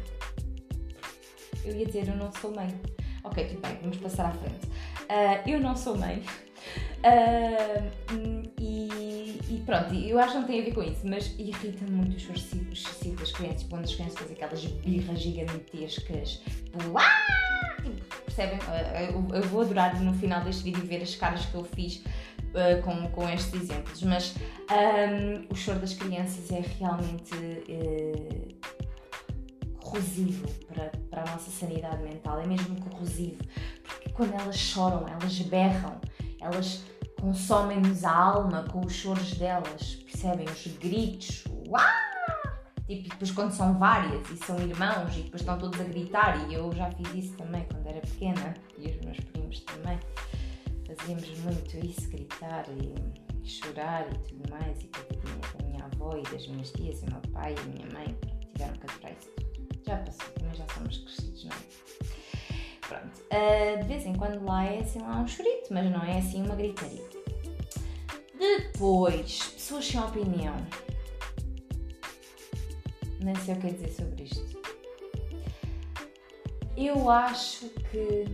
Eu 1.65 1.75
ia 1.75 1.87
dizer 1.87 2.07
eu 2.07 2.17
não 2.17 2.31
sou 2.33 2.55
mãe. 2.55 2.79
Ok, 3.25 3.47
tudo 3.47 3.63
bem, 3.63 3.79
vamos 3.81 3.97
passar 3.97 4.27
à 4.27 4.31
frente. 4.33 4.67
Uh, 4.67 5.49
eu 5.49 5.59
não 5.59 5.75
sou 5.75 5.97
mãe. 5.97 6.23
Uh, 6.99 7.91
e, 8.61 9.41
e, 9.49 9.63
pronto, 9.65 9.95
eu 9.95 10.19
acho 10.19 10.33
que 10.33 10.39
não 10.39 10.47
tem 10.47 10.61
a 10.61 10.65
ver 10.67 10.75
com 10.75 10.83
isso, 10.83 11.01
mas 11.09 11.35
irrita-me 11.39 11.91
muito 11.91 12.17
os 12.17 12.29
excessivo 12.71 13.17
das 13.17 13.33
crianças, 13.33 13.63
quando 13.71 13.85
as 13.85 13.95
crianças 13.95 14.19
fazem 14.19 14.37
aquelas 14.37 14.63
birras 14.67 15.19
gigantescas, 15.19 16.43
tipo, 16.65 16.99
ah! 16.99 17.77
tipo 17.83 18.25
percebem? 18.27 18.59
Uh, 18.59 19.31
eu, 19.33 19.37
eu, 19.37 19.43
vou 19.49 19.63
adorar 19.63 19.99
no 20.03 20.13
final 20.13 20.45
deste 20.45 20.63
vídeo 20.63 20.85
ver 20.85 21.01
as 21.01 21.15
caras 21.17 21.47
que 21.47 21.55
eu 21.55 21.65
fiz 21.65 22.03
uh, 22.59 22.83
com, 22.83 23.09
com 23.11 23.29
estes 23.29 23.63
exemplos, 23.63 24.03
mas 24.03 24.35
um, 24.71 25.53
o 25.53 25.55
choro 25.55 25.79
das 25.79 25.95
crianças 25.95 26.51
é 26.51 26.61
realmente 26.79 27.35
corrosivo 29.89 30.47
para, 30.67 30.91
para 31.09 31.23
a 31.23 31.33
nossa 31.33 31.51
sanidade 31.51 32.03
mental, 32.03 32.41
é 32.41 32.47
mesmo 32.47 32.79
corrosivo, 32.81 33.43
porque 33.83 34.11
quando 34.11 34.35
elas 34.35 34.57
choram, 34.57 35.07
elas 35.09 35.39
berram, 35.41 35.99
elas 36.41 36.85
consomem-nos 37.21 38.05
a 38.05 38.15
alma 38.15 38.65
com 38.65 38.85
os 38.85 38.93
choros 38.93 39.33
delas, 39.35 39.97
percebem? 40.05 40.47
Os 40.47 40.67
gritos, 40.79 41.45
uau! 41.67 41.83
Tipo, 42.87 43.09
depois 43.11 43.31
quando 43.33 43.53
são 43.53 43.79
várias 43.79 44.31
e 44.31 44.37
são 44.39 44.59
irmãos 44.59 45.15
e 45.17 45.23
depois 45.23 45.43
estão 45.43 45.59
todos 45.59 45.79
a 45.81 45.85
gritar, 45.85 46.49
e 46.49 46.55
eu 46.55 46.73
já 46.73 46.91
fiz 46.93 47.15
isso 47.15 47.37
também 47.37 47.67
quando 47.71 47.87
era 47.87 48.01
pequena, 48.01 48.55
e 48.79 48.89
os 48.89 49.05
meus 49.05 49.21
primos 49.21 49.61
também, 49.61 49.99
fazíamos 50.99 51.39
muito 51.39 51.87
isso, 51.87 52.09
gritar 52.09 52.67
e 52.69 53.49
chorar 53.49 54.07
e 54.13 54.19
tudo 54.19 54.51
mais, 54.51 54.83
e 54.83 54.89
coitadinha 54.89 55.39
da 55.57 55.65
minha 55.67 55.85
avó 55.85 56.17
e 56.17 56.23
das 56.31 56.47
minhas 56.49 56.71
tias, 56.73 57.03
e 57.03 57.07
meu 57.07 57.21
pai 57.33 57.55
e 57.55 57.69
minha 57.69 57.87
mãe, 57.93 58.19
tiveram 58.53 58.75
que 58.75 58.87
aturar 58.87 59.13
isso 59.13 59.31
tudo. 59.31 59.81
Já 59.87 59.97
passou, 59.99 60.29
também 60.35 60.55
já 60.55 60.67
somos 60.75 60.99
crescidos, 60.99 61.45
não 61.45 61.53
é? 61.53 61.79
Pronto, 62.89 63.21
uh, 63.21 63.83
de 63.83 63.89
vez 63.89 64.07
em 64.07 64.15
quando 64.15 64.45
lá 64.45 64.65
é 64.65 64.81
assim 64.81 64.99
lá 65.01 65.21
um 65.21 65.27
chorito, 65.27 65.73
mas 65.73 65.91
não 65.91 66.03
é 66.03 66.19
assim 66.19 66.43
uma 66.43 66.57
gritaria. 66.57 67.05
Depois, 68.39 69.49
pessoas 69.55 69.87
sem 69.87 70.01
opinião. 70.01 70.57
Nem 73.21 73.35
sei 73.37 73.55
o 73.55 73.59
que 73.59 73.67
é 73.67 73.71
dizer 73.71 73.93
sobre 73.93 74.25
isto. 74.25 74.59
Eu 76.77 77.11
acho 77.11 77.69
que 77.91 78.25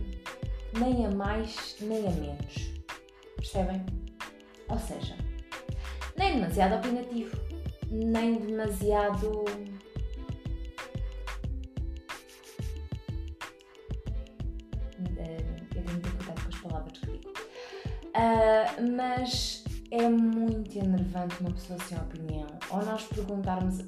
nem 0.79 1.05
a 1.05 1.11
mais 1.11 1.75
nem 1.81 2.07
a 2.07 2.11
menos. 2.11 2.73
Percebem? 3.35 3.85
Ou 4.69 4.79
seja, 4.79 5.15
nem 6.17 6.35
demasiado 6.39 6.75
opinativo, 6.75 7.37
nem 7.91 8.35
demasiado 8.35 9.45
Uh, 18.15 18.95
mas 18.95 19.65
é 19.91 20.07
muito 20.07 20.79
enervante 20.79 21.35
uma 21.41 21.51
pessoa 21.51 21.77
sem 21.79 21.97
opinião. 21.97 22.47
Ou 22.69 22.85
nós 22.85 23.03
perguntarmos. 23.03 23.79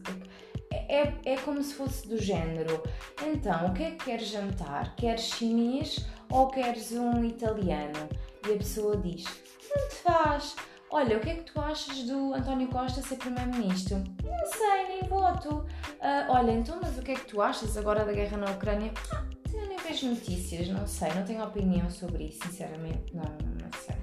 É, 0.87 1.13
é 1.25 1.37
como 1.37 1.61
se 1.61 1.73
fosse 1.73 2.07
do 2.07 2.17
género. 2.17 2.81
Então, 3.25 3.67
o 3.67 3.73
que 3.73 3.83
é 3.83 3.91
que 3.91 4.05
queres 4.05 4.27
jantar? 4.27 4.95
Queres 4.95 5.23
chinês 5.23 6.05
ou 6.29 6.47
queres 6.47 6.91
um 6.91 7.23
italiano? 7.23 8.09
E 8.47 8.53
a 8.53 8.57
pessoa 8.57 8.97
diz: 8.97 9.25
Tanto 9.67 9.95
faz. 9.95 10.55
Olha, 10.89 11.17
o 11.17 11.19
que 11.19 11.29
é 11.29 11.35
que 11.35 11.51
tu 11.51 11.59
achas 11.59 12.03
do 12.03 12.33
António 12.33 12.69
Costa 12.69 13.01
ser 13.01 13.17
Primeiro-Ministro? 13.17 14.01
Não 14.23 14.45
sei, 14.45 14.87
nem 14.87 15.03
voto. 15.03 15.49
Uh, 15.49 16.29
olha, 16.29 16.51
então, 16.51 16.79
mas 16.81 16.97
o 16.97 17.01
que 17.01 17.11
é 17.11 17.15
que 17.15 17.25
tu 17.25 17.41
achas 17.41 17.75
agora 17.75 18.05
da 18.05 18.13
guerra 18.13 18.37
na 18.37 18.51
Ucrânia? 18.51 18.93
Ah, 19.11 19.25
nem 19.67 19.77
vejo 19.77 20.07
notícias, 20.07 20.69
não 20.69 20.87
sei, 20.87 21.13
não 21.13 21.25
tenho 21.25 21.43
opinião 21.43 21.89
sobre 21.89 22.25
isso, 22.25 22.39
sinceramente, 22.47 23.13
não, 23.13 23.23
não 23.23 23.69
sei. 23.83 23.95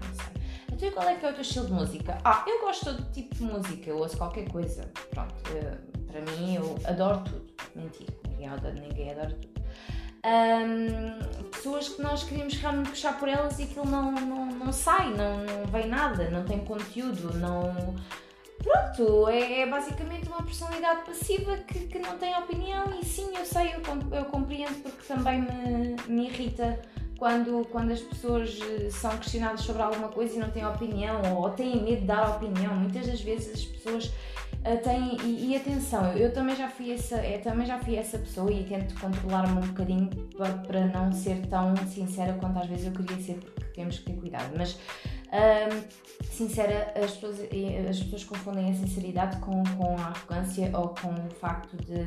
Então 0.84 1.02
qual 1.02 1.08
é 1.08 1.14
que 1.16 1.24
é 1.24 1.30
o 1.30 1.32
teu 1.32 1.40
estilo 1.40 1.66
de 1.66 1.72
música? 1.72 2.18
Ah, 2.22 2.44
eu 2.46 2.60
gosto 2.60 2.90
de 2.90 2.96
todo 2.96 3.12
tipo 3.12 3.34
de 3.34 3.42
música, 3.42 3.88
eu 3.88 3.96
ouço 3.96 4.18
qualquer 4.18 4.46
coisa. 4.50 4.90
Pronto, 5.10 5.34
uh, 5.34 6.02
para 6.06 6.20
mim 6.20 6.56
eu 6.56 6.78
adoro 6.84 7.24
tudo. 7.24 7.46
Mentira, 7.74 8.12
ninguém 8.28 8.48
adora, 8.48 8.74
ninguém 8.74 9.10
adora 9.10 9.30
tudo. 9.30 9.54
Um, 10.26 11.48
pessoas 11.50 11.88
que 11.88 12.02
nós 12.02 12.24
queríamos 12.24 12.54
realmente 12.56 12.90
puxar 12.90 13.18
por 13.18 13.28
elas 13.28 13.58
e 13.58 13.62
aquilo 13.62 13.86
não, 13.86 14.12
não, 14.12 14.46
não 14.46 14.72
sai, 14.72 15.08
não, 15.14 15.38
não 15.38 15.66
vem 15.72 15.86
nada, 15.86 16.30
não 16.30 16.44
tem 16.44 16.62
conteúdo, 16.64 17.32
não. 17.38 17.94
Pronto, 18.62 19.28
é, 19.28 19.60
é 19.60 19.66
basicamente 19.66 20.28
uma 20.28 20.42
personalidade 20.42 21.04
passiva 21.06 21.56
que, 21.58 21.86
que 21.86 21.98
não 21.98 22.18
tem 22.18 22.36
opinião 22.36 22.98
e 23.00 23.04
sim, 23.04 23.30
eu 23.36 23.44
sei, 23.44 23.74
eu, 23.74 24.16
eu 24.16 24.24
compreendo 24.26 24.82
porque 24.82 25.02
também 25.06 25.40
me, 25.40 25.96
me 26.08 26.28
irrita 26.28 26.78
quando, 27.18 27.66
quando 27.70 27.92
as 27.92 28.00
pessoas 28.00 28.58
eh, 28.60 28.90
são 28.90 29.16
questionadas 29.16 29.60
sobre 29.60 29.82
alguma 29.82 30.08
coisa 30.08 30.36
e 30.36 30.38
não 30.38 30.50
têm 30.50 30.66
opinião 30.66 31.36
ou, 31.36 31.50
têm 31.50 31.82
medo 31.82 32.00
de 32.00 32.06
dar 32.06 32.36
opinião. 32.36 32.74
Muitas 32.74 33.06
das 33.06 33.20
vezes 33.20 33.54
as 33.54 33.64
pessoas 33.64 34.06
uh, 34.06 34.82
têm. 34.82 35.16
E, 35.22 35.52
e, 35.52 35.56
atenção, 35.56 36.12
eu 36.12 36.32
também 36.32 36.56
já 36.56 36.68
fui 36.68 36.92
essa, 36.92 37.16
eu 37.24 37.40
também 37.40 37.66
já 37.66 37.78
fui 37.78 37.96
essa 37.96 38.18
pessoa 38.18 38.50
e 38.52 38.64
tento 38.64 38.98
controlar-me 39.00 39.58
um 39.58 39.66
bocadinho 39.68 40.10
para, 40.36 40.52
para 40.54 40.86
não 40.86 41.12
ser 41.12 41.46
tão 41.46 41.76
sincera 41.86 42.34
quanto 42.34 42.58
às 42.58 42.66
vezes 42.66 42.86
eu 42.86 42.92
queria 42.92 43.22
ser, 43.22 43.34
porque 43.34 43.62
temos 43.74 43.98
que 43.98 44.04
ter 44.04 44.16
cuidado. 44.18 44.52
Mas 44.56 44.78
um, 45.32 46.24
sincera, 46.24 46.92
as 46.96 47.12
pessoas, 47.12 47.40
as 47.90 48.00
pessoas 48.00 48.24
confundem 48.24 48.70
a 48.70 48.74
sinceridade 48.74 49.38
com, 49.38 49.62
com 49.76 49.96
a 49.96 50.06
arrogância 50.06 50.70
ou 50.74 50.88
com 50.88 51.08
o 51.08 51.30
facto 51.40 51.76
de 51.76 51.94
uh, 51.94 52.06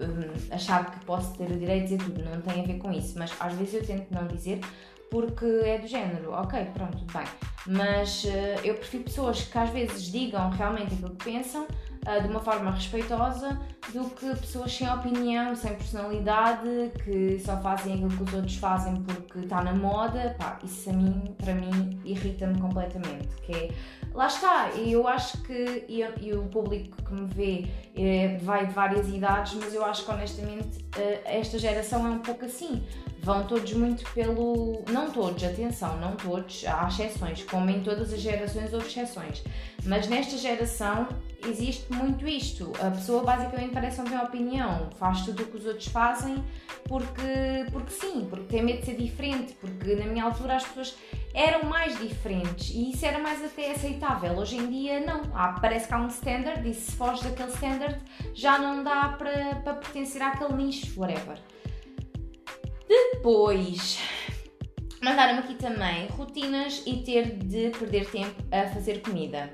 um, 0.00 0.54
achar 0.54 0.90
que 0.90 1.04
posso 1.04 1.36
ter 1.36 1.50
o 1.50 1.58
direito 1.58 1.88
de 1.88 1.96
dizer 1.96 2.10
tudo. 2.10 2.24
Não 2.24 2.40
tem 2.40 2.62
a 2.62 2.66
ver 2.66 2.78
com 2.78 2.92
isso, 2.92 3.18
mas 3.18 3.32
às 3.38 3.52
vezes 3.54 3.74
eu 3.74 3.86
tento 3.86 4.10
não 4.10 4.26
dizer 4.26 4.60
porque 5.10 5.44
é 5.44 5.78
do 5.78 5.86
género, 5.86 6.32
ok, 6.32 6.64
pronto, 6.72 7.04
bem. 7.12 7.26
Mas 7.66 8.24
uh, 8.24 8.28
eu 8.64 8.74
prefiro 8.76 9.04
pessoas 9.04 9.42
que 9.42 9.58
às 9.58 9.68
vezes 9.70 10.04
digam 10.04 10.48
realmente 10.50 10.94
aquilo 10.94 11.10
que 11.10 11.24
pensam 11.24 11.66
de 12.20 12.28
uma 12.28 12.40
forma 12.40 12.70
respeitosa 12.72 13.60
do 13.92 14.10
que 14.10 14.26
pessoas 14.36 14.74
sem 14.74 14.88
opinião, 14.90 15.54
sem 15.54 15.74
personalidade, 15.74 16.92
que 17.04 17.38
só 17.38 17.56
fazem 17.58 17.94
aquilo 17.94 18.10
que 18.10 18.22
os 18.24 18.34
outros 18.34 18.56
fazem 18.56 18.96
porque 19.02 19.38
está 19.40 19.62
na 19.62 19.72
moda. 19.72 20.34
Pá, 20.38 20.58
isso 20.64 20.90
a 20.90 20.92
mim, 20.92 21.34
para 21.36 21.54
mim, 21.54 22.00
irrita-me 22.04 22.60
completamente. 22.60 23.28
Que 23.42 23.52
é, 23.52 23.70
lá 24.12 24.26
está, 24.26 24.70
eu 24.70 25.06
acho 25.06 25.40
que, 25.42 25.84
e, 25.88 26.32
o 26.32 26.42
público 26.46 26.96
que 27.02 27.14
me 27.14 27.26
vê 27.26 27.66
é, 27.94 28.36
vai 28.38 28.66
de 28.66 28.72
várias 28.72 29.08
idades, 29.08 29.54
mas 29.54 29.72
eu 29.72 29.84
acho 29.84 30.04
que 30.04 30.10
honestamente 30.10 30.78
uh, 30.78 31.20
esta 31.24 31.58
geração 31.58 32.06
é 32.06 32.10
um 32.10 32.18
pouco 32.18 32.44
assim 32.44 32.82
vão 33.22 33.44
todos 33.44 33.72
muito 33.72 34.04
pelo. 34.12 34.84
Não 34.90 35.10
todos, 35.10 35.42
atenção, 35.42 35.96
não 35.98 36.16
todos, 36.16 36.64
há 36.66 36.88
exceções, 36.88 37.44
como 37.44 37.70
em 37.70 37.80
todas 37.82 38.12
as 38.12 38.20
gerações 38.20 38.72
houve 38.74 38.88
exceções. 38.88 39.42
Mas 39.84 40.08
nesta 40.08 40.36
geração 40.36 41.08
existe 41.46 41.92
muito 41.92 42.26
isto. 42.26 42.72
A 42.80 42.90
pessoa 42.90 43.22
basicamente 43.22 43.72
parece 43.72 43.98
não 43.98 44.04
ter 44.04 44.16
opinião, 44.16 44.90
faz 44.98 45.24
tudo 45.24 45.44
o 45.44 45.46
que 45.46 45.56
os 45.56 45.66
outros 45.66 45.86
fazem 45.86 46.42
porque, 46.88 47.66
porque 47.70 47.90
sim, 47.90 48.26
porque 48.28 48.46
tem 48.46 48.62
medo 48.62 48.80
de 48.80 48.86
ser 48.86 48.96
diferente, 48.96 49.54
porque 49.60 49.94
na 49.94 50.06
minha 50.06 50.24
altura 50.24 50.56
as 50.56 50.64
pessoas 50.64 50.96
eram 51.32 51.64
mais 51.64 51.98
diferentes 51.98 52.70
e 52.70 52.90
isso 52.90 53.06
era 53.06 53.18
mais 53.18 53.42
até 53.44 53.70
aceitável. 53.70 54.36
Hoje 54.36 54.56
em 54.56 54.68
dia 54.68 55.00
não. 55.00 55.22
Há, 55.34 55.52
parece 55.60 55.86
que 55.86 55.94
há 55.94 55.98
um 55.98 56.08
standard 56.08 56.68
e 56.68 56.74
se 56.74 56.92
foge 56.92 57.22
daquele 57.22 57.50
standard 57.50 57.98
já 58.34 58.58
não 58.58 58.82
dá 58.82 59.10
para, 59.10 59.54
para 59.56 59.74
pertencer 59.74 60.20
àquele 60.22 60.54
nicho, 60.54 61.00
whatever. 61.00 61.38
Depois, 62.88 63.98
mandaram-me 65.02 65.40
aqui 65.40 65.54
também 65.54 66.06
rotinas 66.08 66.82
e 66.86 67.02
ter 67.02 67.36
de 67.36 67.70
perder 67.70 68.10
tempo 68.10 68.42
a 68.50 68.68
fazer 68.68 69.00
comida. 69.00 69.52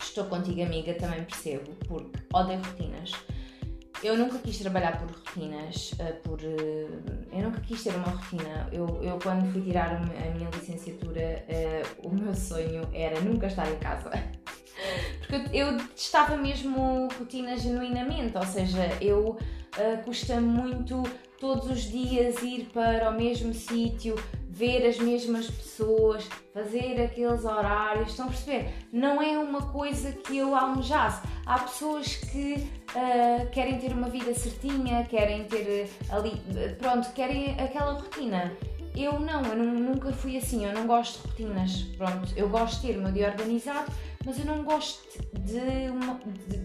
Estou 0.00 0.24
contigo, 0.24 0.62
amiga, 0.62 0.94
também 0.94 1.24
percebo, 1.24 1.72
porque 1.86 2.18
odeio 2.32 2.62
rotinas. 2.62 3.12
Eu 4.02 4.16
nunca 4.16 4.38
quis 4.38 4.58
trabalhar 4.58 4.98
por 4.98 5.10
rotinas, 5.10 5.94
eh, 5.98 6.12
por. 6.12 6.38
Eh, 6.42 6.86
eu 7.32 7.42
nunca 7.42 7.60
quis 7.62 7.82
ter 7.82 7.94
uma 7.94 8.10
rotina. 8.10 8.68
Eu, 8.70 9.02
eu 9.02 9.18
quando 9.18 9.50
fui 9.52 9.62
tirar 9.62 9.96
a 9.96 10.00
minha 10.00 10.50
licenciatura, 10.50 11.20
eh, 11.20 11.82
o 12.02 12.10
meu 12.10 12.34
sonho 12.34 12.88
era 12.92 13.20
nunca 13.20 13.46
estar 13.46 13.68
em 13.70 13.78
casa. 13.78 14.10
Porque 15.26 15.56
eu 15.56 15.76
estava 15.94 16.36
mesmo 16.36 17.08
rotina 17.18 17.56
genuinamente, 17.56 18.36
ou 18.36 18.44
seja, 18.44 18.86
eu 19.00 19.36
custa 20.04 20.40
muito 20.40 21.02
todos 21.38 21.70
os 21.70 21.82
dias 21.82 22.42
ir 22.42 22.68
para 22.72 23.10
o 23.10 23.14
mesmo 23.14 23.52
sítio, 23.52 24.14
ver 24.48 24.86
as 24.86 24.98
mesmas 24.98 25.50
pessoas, 25.50 26.26
fazer 26.54 27.00
aqueles 27.02 27.44
horários. 27.44 28.10
Estão 28.10 28.26
a 28.26 28.28
perceber? 28.28 28.72
Não 28.90 29.20
é 29.20 29.38
uma 29.38 29.62
coisa 29.70 30.12
que 30.12 30.38
eu 30.38 30.54
almejasse. 30.54 31.26
Há 31.44 31.58
pessoas 31.58 32.16
que 32.16 32.54
uh, 32.54 33.50
querem 33.50 33.78
ter 33.78 33.92
uma 33.92 34.08
vida 34.08 34.32
certinha, 34.34 35.04
querem 35.04 35.44
ter 35.44 35.90
ali, 36.10 36.40
pronto, 36.78 37.12
querem 37.12 37.58
aquela 37.60 37.92
rotina. 37.92 38.52
Eu 38.96 39.20
não, 39.20 39.42
eu 39.42 39.56
nunca 39.56 40.10
fui 40.10 40.38
assim, 40.38 40.64
eu 40.64 40.72
não 40.72 40.86
gosto 40.86 41.20
de 41.20 41.28
rotinas. 41.28 41.82
Pronto, 41.98 42.32
eu 42.34 42.48
gosto 42.48 42.80
de 42.80 42.88
ter 42.88 42.98
o 42.98 43.02
meu 43.02 43.12
dia 43.12 43.28
organizado, 43.28 43.92
mas 44.24 44.38
eu 44.38 44.46
não 44.46 44.64
gosto 44.64 45.06
de, 45.38 45.90
uma, 45.90 46.18
de, 46.48 46.56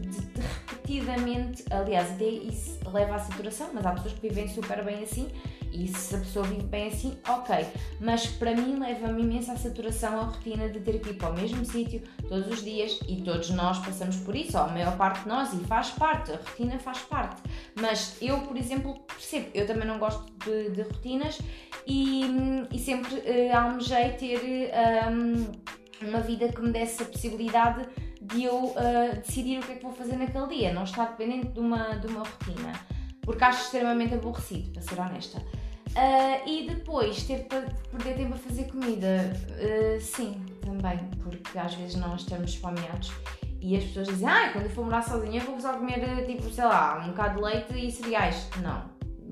repetidamente, 0.91 1.63
aliás, 1.69 2.11
até 2.11 2.25
isso 2.25 2.79
leva 2.91 3.15
à 3.15 3.19
saturação, 3.19 3.69
mas 3.73 3.85
há 3.85 3.91
pessoas 3.91 4.13
que 4.13 4.27
vivem 4.27 4.47
super 4.47 4.83
bem 4.83 5.03
assim 5.03 5.27
e 5.71 5.87
se 5.87 6.13
a 6.15 6.19
pessoa 6.19 6.45
vive 6.45 6.63
bem 6.63 6.87
assim, 6.87 7.17
ok. 7.27 7.65
Mas 8.01 8.27
para 8.27 8.53
mim 8.53 8.77
leva-me 8.77 9.21
imensa 9.21 9.55
saturação 9.55 10.19
a 10.19 10.23
rotina 10.23 10.67
de 10.67 10.81
ter 10.81 10.99
que 10.99 11.11
ir 11.11 11.13
para 11.13 11.29
o 11.29 11.33
mesmo 11.33 11.63
sítio 11.63 12.01
todos 12.27 12.47
os 12.47 12.63
dias 12.63 12.99
e 13.07 13.21
todos 13.21 13.49
nós 13.51 13.79
passamos 13.79 14.17
por 14.17 14.35
isso, 14.35 14.57
ou 14.57 14.65
a 14.65 14.67
maior 14.67 14.97
parte 14.97 15.21
de 15.21 15.29
nós, 15.29 15.53
e 15.53 15.57
faz 15.59 15.91
parte, 15.91 16.33
a 16.33 16.35
rotina 16.35 16.77
faz 16.77 16.99
parte. 16.99 17.41
Mas 17.79 18.17
eu, 18.21 18.39
por 18.41 18.57
exemplo, 18.57 18.99
percebo, 19.07 19.47
eu 19.53 19.65
também 19.65 19.87
não 19.87 19.97
gosto 19.97 20.25
de, 20.43 20.71
de 20.71 20.81
rotinas 20.81 21.39
e, 21.87 22.25
e 22.69 22.79
sempre 22.79 23.15
uh, 23.15 23.57
almejei 23.57 24.09
ter 24.11 24.71
um, 25.09 26.07
uma 26.09 26.19
vida 26.19 26.49
que 26.49 26.61
me 26.61 26.71
desse 26.71 27.01
a 27.03 27.05
possibilidade 27.05 27.87
de 28.21 28.43
eu 28.43 28.65
uh, 28.65 29.15
decidir 29.17 29.59
o 29.59 29.63
que 29.63 29.71
é 29.71 29.75
que 29.75 29.83
vou 29.83 29.91
fazer 29.91 30.15
naquele 30.15 30.47
dia, 30.47 30.73
não 30.73 30.83
estar 30.83 31.05
dependente 31.05 31.47
de 31.47 31.59
uma, 31.59 31.95
de 31.95 32.07
uma 32.07 32.19
rotina. 32.19 32.71
porque 33.21 33.43
acho 33.43 33.65
extremamente 33.65 34.13
aborrecido, 34.13 34.71
para 34.71 34.81
ser 34.81 34.99
honesta. 34.99 35.39
Uh, 35.39 36.47
e 36.47 36.67
depois 36.67 37.23
ter 37.23 37.45
para 37.45 37.61
perder 37.91 38.15
tempo 38.15 38.35
a 38.35 38.37
fazer 38.37 38.65
comida, 38.65 39.33
uh, 39.49 39.99
sim, 39.99 40.41
também, 40.61 40.99
porque 41.21 41.57
às 41.57 41.73
vezes 41.75 41.95
nós 41.95 42.21
estamos 42.21 42.51
esfomeados 42.51 43.11
e 43.61 43.77
as 43.77 43.83
pessoas 43.83 44.07
dizem, 44.07 44.27
ah, 44.27 44.49
quando 44.51 44.65
eu 44.65 44.71
for 44.71 44.85
morar 44.85 45.03
sozinha 45.03 45.39
vou 45.41 45.59
só 45.59 45.73
comer 45.73 46.25
tipo, 46.25 46.49
sei 46.49 46.63
lá, 46.63 47.03
um 47.05 47.09
bocado 47.09 47.35
de 47.35 47.43
leite 47.43 47.87
e 47.87 47.91
cereais. 47.91 48.49
Não, 48.61 48.83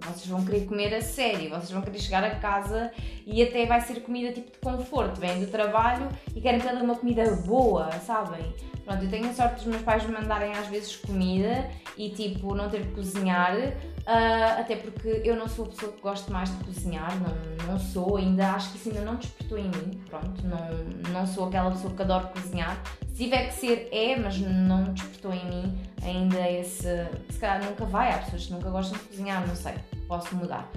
vocês 0.05 0.27
vão 0.27 0.43
querer 0.45 0.65
comer 0.65 0.93
a 0.93 1.01
sério, 1.01 1.49
vocês 1.49 1.71
vão 1.71 1.81
querer 1.81 1.99
chegar 1.99 2.23
a 2.23 2.35
casa 2.35 2.91
e 3.25 3.41
até 3.41 3.65
vai 3.65 3.81
ser 3.81 4.01
comida 4.01 4.33
tipo 4.33 4.51
de 4.51 4.57
conforto, 4.57 5.19
vêm 5.19 5.39
do 5.39 5.47
trabalho 5.47 6.07
e 6.35 6.41
querem 6.41 6.59
ter 6.59 6.73
uma 6.73 6.95
comida 6.95 7.35
boa, 7.45 7.91
sabem? 7.99 8.53
Pronto, 8.85 9.03
eu 9.03 9.09
tenho 9.09 9.29
a 9.29 9.33
sorte 9.33 9.55
dos 9.55 9.65
meus 9.65 9.81
pais 9.83 10.03
me 10.05 10.13
mandarem 10.13 10.51
às 10.53 10.67
vezes 10.67 10.95
comida 10.95 11.69
e 11.95 12.09
tipo 12.09 12.55
não 12.55 12.69
ter 12.69 12.81
de 12.81 12.89
cozinhar, 12.89 13.55
uh, 14.01 14.59
até 14.59 14.75
porque 14.75 15.21
eu 15.23 15.35
não 15.35 15.47
sou 15.47 15.65
a 15.65 15.69
pessoa 15.69 15.91
que 15.91 16.01
gosta 16.01 16.31
mais 16.31 16.49
de 16.57 16.63
cozinhar, 16.63 17.11
não, 17.19 17.67
não 17.67 17.79
sou, 17.79 18.17
ainda 18.17 18.51
acho 18.51 18.71
que 18.71 18.77
isso 18.77 18.89
ainda 18.89 19.01
não 19.01 19.15
despertou 19.15 19.57
em 19.57 19.69
mim, 19.69 20.01
pronto, 20.09 20.41
não, 20.45 21.11
não 21.11 21.27
sou 21.27 21.47
aquela 21.47 21.71
pessoa 21.71 21.93
que 21.93 22.01
adora 22.01 22.27
cozinhar. 22.27 22.81
Se 23.07 23.25
tiver 23.25 23.47
que 23.47 23.53
ser, 23.53 23.89
é, 23.91 24.15
mas 24.17 24.37
não 24.39 24.93
despertou 24.93 25.33
em 25.33 25.45
mim 25.45 25.77
ainda 26.03 26.49
esse. 26.49 26.87
Se 27.29 27.37
calhar 27.39 27.63
nunca 27.63 27.85
vai, 27.85 28.13
há 28.13 28.19
pessoas 28.19 28.45
que 28.45 28.53
nunca 28.53 28.69
gostam 28.69 28.97
de 28.97 29.05
cozinhar, 29.05 29.45
não 29.47 29.55
sei, 29.55 29.75
posso 30.07 30.35
mudar. 30.35 30.69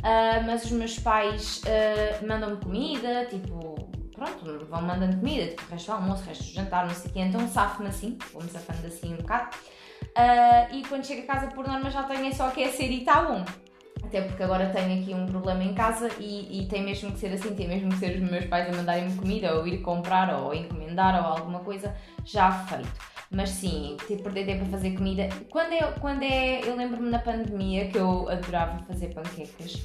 Uh, 0.00 0.44
mas 0.44 0.64
os 0.64 0.72
meus 0.72 0.98
pais 0.98 1.62
uh, 1.62 2.26
mandam-me 2.26 2.56
comida, 2.58 3.24
tipo, 3.26 3.88
pronto, 4.12 4.66
vão 4.66 4.82
mandando 4.82 5.16
comida, 5.16 5.48
tipo, 5.48 5.62
resto 5.70 5.86
do 5.86 5.92
almoço, 5.92 6.24
resto 6.24 6.44
do 6.44 6.50
jantar, 6.50 6.86
não 6.86 6.94
sei 6.94 7.10
o 7.10 7.14
quê, 7.14 7.20
então 7.20 7.48
safo-me 7.48 7.88
assim, 7.88 8.18
vou-me 8.32 8.50
safando 8.50 8.86
assim 8.86 9.14
um 9.14 9.16
bocado. 9.16 9.56
Uh, 10.16 10.76
e 10.76 10.82
quando 10.84 11.04
chego 11.04 11.22
a 11.22 11.34
casa, 11.34 11.48
por 11.48 11.66
norma, 11.66 11.90
já 11.90 12.04
tenho 12.04 12.26
é 12.26 12.32
só 12.32 12.48
aquecer 12.48 12.90
e 12.90 13.00
está 13.00 13.22
bom. 13.22 13.44
Até 14.04 14.20
porque 14.20 14.42
agora 14.42 14.70
tenho 14.70 15.00
aqui 15.00 15.12
um 15.12 15.26
problema 15.26 15.64
em 15.64 15.74
casa 15.74 16.08
e, 16.20 16.60
e, 16.60 16.66
tem 16.66 16.84
mesmo 16.84 17.10
que 17.10 17.18
ser 17.18 17.32
assim, 17.32 17.54
tem 17.54 17.66
mesmo 17.66 17.90
que 17.90 17.96
ser 17.96 18.16
os 18.16 18.30
meus 18.30 18.44
pais 18.44 18.72
a 18.72 18.76
mandarem-me 18.76 19.16
comida 19.16 19.54
ou 19.56 19.66
ir 19.66 19.78
comprar 19.78 20.32
ou 20.38 20.54
encomendar 20.54 21.20
ou 21.20 21.32
alguma 21.32 21.60
coisa 21.60 21.96
já 22.24 22.52
feito. 22.52 22.92
Mas 23.30 23.50
sim, 23.50 23.96
ter 24.06 24.22
perder 24.22 24.46
tempo 24.46 24.64
a 24.64 24.68
fazer 24.68 24.92
comida. 24.92 25.28
Quando 25.50 25.72
é, 25.72 25.82
quando 26.00 26.22
é 26.22 26.60
eu 26.60 26.76
lembro-me 26.76 27.10
na 27.10 27.18
pandemia 27.18 27.88
que 27.88 27.98
eu 27.98 28.28
adorava 28.28 28.78
fazer 28.84 29.08
panquecas 29.08 29.82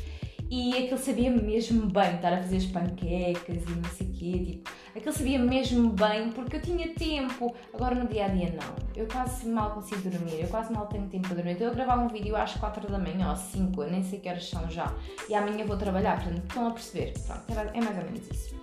e 0.50 0.76
aquilo 0.76 0.98
sabia 0.98 1.30
mesmo 1.30 1.86
bem, 1.88 2.16
estar 2.16 2.34
a 2.34 2.38
fazer 2.38 2.58
as 2.58 2.66
panquecas 2.66 3.64
e 3.64 3.70
não 3.70 3.90
sei 3.92 4.08
o 4.08 4.12
quê, 4.12 4.46
tipo, 4.46 4.72
aquilo 4.96 5.14
sabia 5.14 5.38
mesmo 5.38 5.92
bem 5.92 6.32
porque 6.32 6.56
eu 6.56 6.62
tinha 6.62 6.88
tempo. 6.96 7.56
Agora 7.72 7.94
no 7.94 8.08
dia 8.08 8.26
a 8.26 8.28
dia 8.30 8.52
não. 8.52 8.76
Eu 8.96 9.08
quase 9.08 9.48
mal 9.48 9.72
consigo 9.72 10.10
dormir, 10.10 10.42
eu 10.42 10.48
quase 10.48 10.74
mal 10.74 10.88
tenho 10.88 11.08
tempo 11.08 11.28
para 11.28 11.36
dormir. 11.36 11.52
Então 11.52 11.68
eu 11.68 11.74
gravar 11.76 12.00
um 12.00 12.08
vídeo 12.08 12.36
às 12.36 12.54
4 12.56 12.92
da 12.92 12.98
manhã 12.98 13.30
ou 13.30 13.36
5, 13.36 13.84
eu 13.84 13.92
nem 13.92 14.04
sei 14.04 14.20
que 14.20 14.28
horas 14.28 14.50
são 14.50 14.68
já. 14.70 14.92
E 15.30 15.36
amanhã 15.36 15.66
vou 15.66 15.78
trabalhar, 15.78 16.24
portanto 16.24 16.44
estão 16.48 16.68
a 16.68 16.72
perceber. 16.72 17.14
Pronto, 17.28 17.72
é 17.74 17.82
mais 17.82 17.98
ou 17.98 18.04
menos 18.06 18.30
isso. 18.32 18.60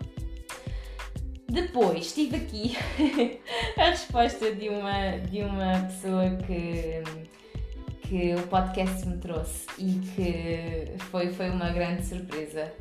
Depois 1.49 2.12
tive 2.12 2.37
aqui 2.37 2.77
a 3.79 3.90
resposta 3.90 4.53
de 4.53 4.68
uma, 4.68 5.18
de 5.18 5.42
uma 5.42 5.85
pessoa 5.87 6.31
que 6.44 7.03
que 8.09 8.35
o 8.35 8.42
podcast 8.47 9.07
me 9.07 9.16
trouxe 9.19 9.66
e 9.79 9.95
que 10.14 10.99
foi, 11.11 11.33
foi 11.33 11.51
uma 11.51 11.71
grande 11.71 12.05
surpresa. 12.05 12.73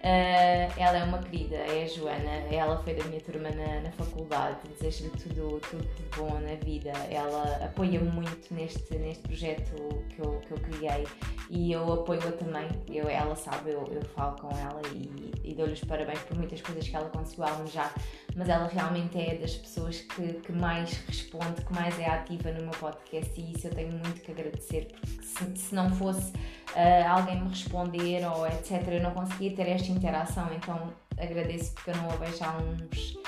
Uh, 0.00 0.72
ela 0.78 0.96
é 0.96 1.04
uma 1.04 1.18
querida, 1.18 1.56
é 1.56 1.84
a 1.84 1.86
Joana, 1.86 2.30
ela 2.50 2.82
foi 2.82 2.94
da 2.94 3.04
minha 3.04 3.20
turma 3.20 3.50
na, 3.50 3.80
na 3.82 3.92
faculdade, 3.92 4.56
desejo-lhe 4.70 5.10
tudo, 5.10 5.60
tudo 5.68 5.82
de 5.82 6.02
bom 6.16 6.40
na 6.40 6.54
vida. 6.64 6.90
Ela 7.10 7.66
apoia-me 7.66 8.08
muito 8.10 8.54
neste, 8.54 8.94
neste 8.94 9.22
projeto 9.24 9.72
que 10.08 10.20
eu, 10.20 10.40
que 10.40 10.52
eu 10.52 10.58
criei 10.58 11.06
e 11.50 11.72
eu 11.72 11.92
apoio-a 11.92 12.32
também. 12.32 12.66
Eu, 12.88 13.10
ela 13.10 13.36
sabe, 13.36 13.72
eu, 13.72 13.86
eu 13.92 14.02
falo 14.14 14.36
com 14.36 14.48
ela 14.48 14.80
e, 14.94 15.32
e 15.44 15.54
dou-lhe 15.54 15.74
os 15.74 15.84
parabéns 15.84 16.20
por 16.20 16.38
muitas 16.38 16.62
coisas 16.62 16.88
que 16.88 16.96
ela 16.96 17.10
conseguiu 17.10 17.44
almejar, 17.44 17.92
mas 18.36 18.48
ela 18.48 18.68
realmente 18.68 19.18
é 19.18 19.34
das 19.34 19.54
pessoas 19.56 20.00
que, 20.00 20.34
que 20.34 20.52
mais 20.52 20.92
responde, 21.06 21.64
que 21.64 21.72
mais 21.72 21.98
é 21.98 22.06
ativa 22.06 22.50
no 22.52 22.62
meu 22.62 22.70
podcast 22.72 23.40
e 23.40 23.52
isso 23.52 23.66
eu 23.66 23.74
tenho 23.74 23.92
muito 23.92 24.20
que 24.20 24.30
agradecer, 24.30 24.88
porque 24.92 25.22
se, 25.22 25.56
se 25.56 25.74
não 25.74 25.90
fosse 25.90 26.32
uh, 26.74 27.08
alguém 27.08 27.40
me 27.40 27.48
responder 27.48 28.24
ou 28.26 28.46
etc. 28.46 28.86
Eu 28.88 29.02
não 29.02 29.12
conseguia 29.12 29.54
ter 29.54 29.68
esta 29.68 29.90
interação, 29.90 30.48
então 30.54 30.92
agradeço 31.18 31.72
porque 31.74 31.90
eu 31.90 31.96
não 31.96 32.10
a 32.10 32.16
vejo 32.16 32.44
há 32.44 32.56
uns 32.58 33.18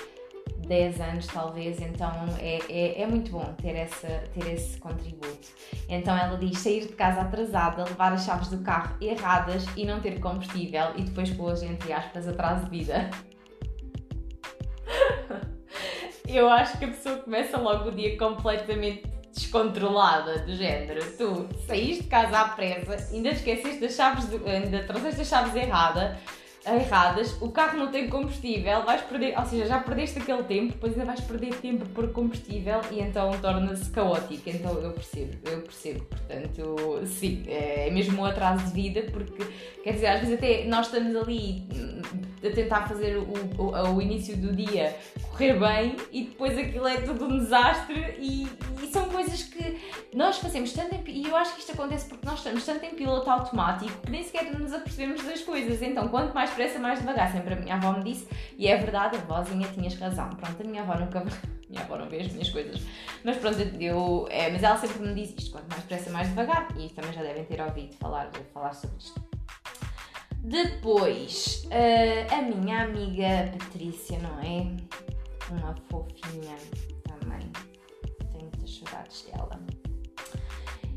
10 0.67 1.01
anos 1.01 1.27
talvez, 1.27 1.81
então 1.81 2.11
é, 2.39 2.59
é, 2.69 3.03
é, 3.03 3.07
muito 3.07 3.31
bom 3.31 3.45
ter, 3.61 3.75
essa, 3.75 4.07
ter 4.33 4.53
esse 4.53 4.79
contributo. 4.79 5.49
Então 5.89 6.17
ela 6.17 6.39
diz 6.39 6.59
sair 6.59 6.87
de 6.87 6.93
casa 6.93 7.23
atrasada, 7.23 7.85
levar 7.85 8.13
as 8.13 8.25
chaves 8.25 8.49
do 8.49 8.59
carro 8.59 8.97
erradas 9.01 9.65
e 9.77 9.85
não 9.85 10.01
ter 10.01 10.21
combustível 10.21 10.93
e 10.97 11.03
depois 11.03 11.31
pôs 11.31 11.63
entre 11.63 11.93
aspas 11.93 12.29
atraso 12.29 12.65
de 12.65 12.71
vida. 12.71 13.11
Eu 16.29 16.49
acho 16.49 16.79
que 16.79 16.85
a 16.85 16.89
pessoa 16.89 17.17
começa 17.17 17.59
logo 17.59 17.91
o 17.91 17.93
dia 17.93 18.17
completamente 18.17 19.03
descontrolada, 19.35 20.41
do 20.41 20.55
género. 20.55 21.01
Tu 21.17 21.49
saíste 21.67 22.05
de 22.05 22.09
casa 22.09 22.39
à 22.39 22.49
pressa, 22.49 23.09
ainda 23.13 23.31
esqueceste 23.31 23.85
as 23.85 23.95
chaves, 23.95 24.27
do, 24.27 24.47
ainda 24.47 24.83
trouxeste 24.85 25.23
as 25.23 25.29
chaves 25.29 25.55
errada, 25.55 26.19
erradas, 26.67 27.37
o 27.41 27.51
carro 27.51 27.79
não 27.79 27.91
tem 27.91 28.09
combustível, 28.09 28.85
vais 28.85 29.03
perder, 29.03 29.37
ou 29.37 29.45
seja, 29.45 29.67
já 29.67 29.81
perdeste 29.81 30.21
aquele 30.21 30.45
tempo, 30.45 30.73
depois 30.73 30.93
ainda 30.93 31.07
vais 31.07 31.21
perder 31.21 31.55
tempo 31.57 31.85
por 31.87 32.13
combustível 32.13 32.81
e 32.91 33.01
então 33.01 33.31
torna-se 33.41 33.91
caótico. 33.91 34.49
Então 34.49 34.73
eu 34.75 34.93
percebo, 34.93 35.33
eu 35.51 35.63
percebo. 35.63 36.05
Portanto, 36.05 37.07
sim, 37.07 37.43
é 37.49 37.91
mesmo 37.91 38.23
um 38.23 38.25
atraso 38.25 38.67
de 38.67 38.73
vida, 38.73 39.03
porque 39.11 39.45
quer 39.83 39.95
dizer, 39.95 40.07
às 40.07 40.21
vezes 40.21 40.35
até 40.37 40.65
nós 40.67 40.87
estamos 40.87 41.17
ali 41.17 41.67
a 42.45 42.51
tentar 42.51 42.89
fazer 42.89 43.17
o, 43.17 43.63
o, 43.63 43.97
o 43.97 44.03
início 44.03 44.37
do 44.37 44.55
dia 44.55 44.97
correr 45.31 45.59
bem 45.59 45.97
e 46.11 46.25
depois 46.25 46.57
aquilo 46.59 46.87
é 46.87 47.01
tudo 47.01 47.25
um 47.25 47.39
desastre 47.39 48.17
e, 48.19 48.47
e 48.83 48.87
são 48.89 49.09
coisas 49.09 49.43
que 49.45 49.81
nós 50.15 50.39
fazemos 50.39 50.73
tanto 50.73 50.95
em, 50.95 51.03
e 51.07 51.27
eu 51.27 51.37
acho 51.37 51.55
que 51.55 51.61
isto 51.61 51.73
acontece 51.73 52.09
porque 52.09 52.27
nós 52.27 52.39
estamos 52.39 52.65
tanto 52.65 52.85
em 52.85 52.91
piloto 52.91 53.29
automático 53.31 53.93
que 54.03 54.11
nem 54.11 54.23
sequer 54.23 54.53
nos 54.59 54.73
apercebemos 54.73 55.25
das 55.25 55.43
coisas. 55.43 55.81
Então, 55.83 56.09
quanto 56.09 56.35
mais 56.35 56.51
depressa, 56.51 56.79
mais 56.79 56.99
devagar. 56.99 57.33
Sempre 57.33 57.55
a 57.55 57.57
minha 57.57 57.75
avó 57.75 57.93
me 57.93 58.05
disse, 58.05 58.29
e 58.59 58.69
é 58.69 58.77
verdade, 58.77 59.17
a 59.17 59.21
vozinha 59.21 59.69
tinhas 59.69 59.95
razão. 59.95 60.29
Pronto, 60.31 60.63
a 60.63 60.65
minha 60.65 60.83
avó 60.83 60.95
nunca. 60.95 61.25
minha 61.69 61.83
avó 61.83 61.97
não 61.97 62.09
vê 62.09 62.21
as 62.21 62.33
minhas 62.33 62.51
coisas. 62.51 62.83
Mas 63.25 63.37
pronto, 63.39 63.59
eu. 63.81 64.27
É, 64.31 64.51
mas 64.51 64.63
ela 64.63 64.77
sempre 64.77 64.99
me 65.01 65.15
diz 65.15 65.35
isto: 65.37 65.53
quanto 65.53 65.69
mais 65.69 65.83
depressa, 65.83 66.11
mais 66.11 66.29
devagar. 66.29 66.69
E 66.77 66.89
também 66.91 67.13
já 67.13 67.23
devem 67.23 67.45
ter 67.45 67.61
ouvido 67.61 67.95
falar, 67.97 68.31
falar 68.53 68.75
sobre 68.75 68.99
isto. 68.99 69.32
Depois, 70.43 71.65
uh, 71.67 72.35
a 72.35 72.43
minha 72.43 72.83
amiga 72.83 73.53
Patrícia, 73.57 74.19
não 74.19 74.41
é? 74.41 74.75
Uma 75.49 75.77
fofinha 75.89 76.57
também. 77.05 77.49
Tenho 78.33 78.51
muitas 78.51 78.75
saudades 78.75 79.23
dela. 79.23 79.61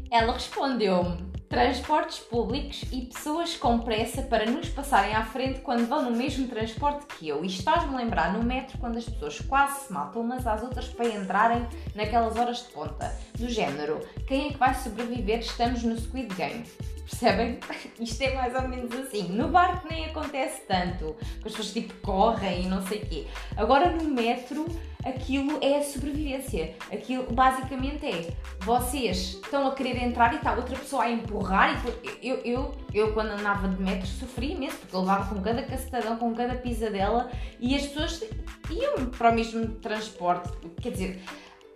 Ela 0.09 0.33
respondeu-me: 0.33 1.31
transportes 1.47 2.17
públicos 2.21 2.85
e 2.91 3.01
pessoas 3.01 3.55
com 3.55 3.77
pressa 3.81 4.23
para 4.23 4.49
nos 4.49 4.67
passarem 4.69 5.13
à 5.13 5.23
frente 5.23 5.61
quando 5.61 5.87
vão 5.87 6.09
no 6.09 6.17
mesmo 6.17 6.47
transporte 6.47 7.05
que 7.05 7.27
eu. 7.27 7.45
E 7.45 7.47
estás-me 7.47 7.93
a 7.93 7.97
lembrar 7.97 8.33
no 8.33 8.43
metro 8.43 8.79
quando 8.79 8.97
as 8.97 9.05
pessoas 9.07 9.39
quase 9.41 9.85
se 9.85 9.93
matam 9.93 10.23
umas 10.23 10.47
às 10.47 10.63
outras 10.63 10.87
para 10.87 11.07
entrarem 11.07 11.67
naquelas 11.93 12.35
horas 12.35 12.63
de 12.63 12.73
ponta. 12.73 13.15
Do 13.37 13.47
género: 13.47 13.99
quem 14.27 14.47
é 14.47 14.51
que 14.53 14.57
vai 14.57 14.73
sobreviver? 14.73 15.41
Estamos 15.41 15.83
no 15.83 15.95
Squid 15.95 16.33
Game. 16.33 16.65
Percebem? 17.09 17.59
Isto 17.99 18.21
é 18.23 18.33
mais 18.33 18.55
ou 18.55 18.67
menos 18.67 18.91
assim. 18.93 19.29
No 19.29 19.49
barco 19.49 19.87
nem 19.89 20.05
acontece 20.05 20.61
tanto, 20.67 21.15
que 21.41 21.47
as 21.47 21.53
pessoas 21.53 21.71
tipo 21.71 21.93
correm 22.01 22.63
e 22.63 22.67
não 22.67 22.85
sei 22.85 22.99
o 22.99 23.05
quê. 23.05 23.27
Agora 23.55 23.91
no 23.91 24.03
metro 24.05 24.65
aquilo 25.05 25.59
é 25.61 25.77
a 25.77 25.83
sobrevivência. 25.83 26.75
Aquilo 26.91 27.31
basicamente 27.31 28.05
é 28.05 28.33
vocês 28.61 29.39
estão 29.43 29.67
a 29.67 29.75
querer 29.75 30.01
entrar 30.03 30.33
e 30.33 30.37
está 30.37 30.53
outra 30.55 30.75
pessoa 30.75 31.03
a 31.03 31.11
empurrar. 31.11 31.81
E 32.21 32.27
eu, 32.27 32.37
eu, 32.37 32.75
eu, 32.93 33.13
quando 33.13 33.31
andava 33.31 33.67
de 33.67 33.81
metro, 33.81 34.07
sofria 34.07 34.53
imenso, 34.53 34.77
porque 34.77 34.95
eu 34.95 35.01
levava 35.01 35.33
com 35.33 35.41
cada 35.41 35.61
cacetadão, 35.61 36.17
com 36.17 36.33
cada 36.33 36.55
pisadela 36.55 37.29
e 37.59 37.75
as 37.75 37.83
pessoas 37.83 38.23
iam 38.71 39.05
para 39.05 39.29
o 39.29 39.35
mesmo 39.35 39.67
transporte. 39.75 40.49
Quer 40.81 40.91
dizer, 40.91 41.21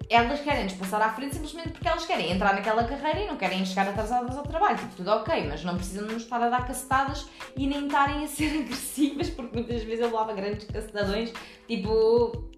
elas 0.10 0.42
querem-nos 0.42 0.74
passar 0.74 1.02
à 1.02 1.14
frente 1.14 1.36
simplesmente 1.36 1.70
porque 1.70 1.88
elas 1.88 2.06
querem 2.06 2.32
entrar 2.32 2.54
naquela 2.56 2.84
carreira 2.84 3.20
e 3.20 3.28
não 3.28 3.38
querem 3.38 3.64
chegar 3.64 3.88
atrasadas 3.88 4.36
ao 4.36 4.44
trabalho. 4.44 4.78
Tipo, 4.78 4.96
tudo 4.96 5.12
ok, 5.12 5.48
mas 5.48 5.64
não 5.64 5.76
precisam 5.76 6.06
nos 6.06 6.24
estar 6.24 6.42
a 6.42 6.50
dar 6.50 6.66
cacetadas 6.66 7.28
e 7.56 7.68
nem 7.68 7.86
estarem 7.86 8.24
a 8.24 8.28
ser 8.28 8.58
agressivas, 8.62 9.30
porque 9.30 9.56
muitas 9.56 9.84
vezes 9.84 10.00
eu 10.00 10.08
levava 10.08 10.34
grandes 10.34 10.66
cacetadões, 10.66 11.32
tipo, 11.68 12.50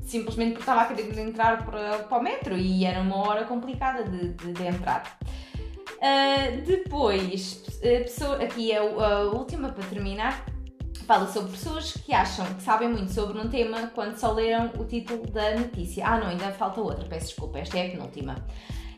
simplesmente 0.00 0.52
porque 0.52 0.62
estava 0.62 0.82
a 0.82 0.86
querer 0.86 1.18
entrar 1.18 1.64
para, 1.64 1.98
para 1.98 2.18
o 2.18 2.22
metro 2.22 2.56
e 2.56 2.84
era 2.84 3.00
uma 3.00 3.16
hora 3.28 3.44
complicada 3.44 4.04
de, 4.04 4.28
de, 4.32 4.52
de 4.52 4.66
entrar. 4.66 5.18
Uh, 6.02 6.60
depois, 6.62 7.62
a 7.78 8.02
pessoa, 8.02 8.42
aqui 8.42 8.72
é 8.72 8.78
a 8.78 9.20
última 9.32 9.68
para 9.68 9.84
terminar, 9.84 10.44
fala 11.02 11.26
sobre 11.26 11.52
pessoas 11.52 11.92
que 11.92 12.12
acham 12.12 12.44
que 12.54 12.62
sabem 12.62 12.88
muito 12.88 13.12
sobre 13.12 13.38
um 13.38 13.48
tema 13.48 13.90
quando 13.94 14.16
só 14.16 14.32
leram 14.32 14.70
o 14.78 14.84
título 14.84 15.26
da 15.30 15.56
notícia. 15.56 16.06
Ah, 16.06 16.18
não, 16.18 16.28
ainda 16.28 16.50
falta 16.52 16.80
outra, 16.80 17.04
peço 17.04 17.26
desculpa, 17.26 17.58
esta 17.58 17.78
é 17.78 17.86
a 17.86 17.90
penúltima. 17.90 18.36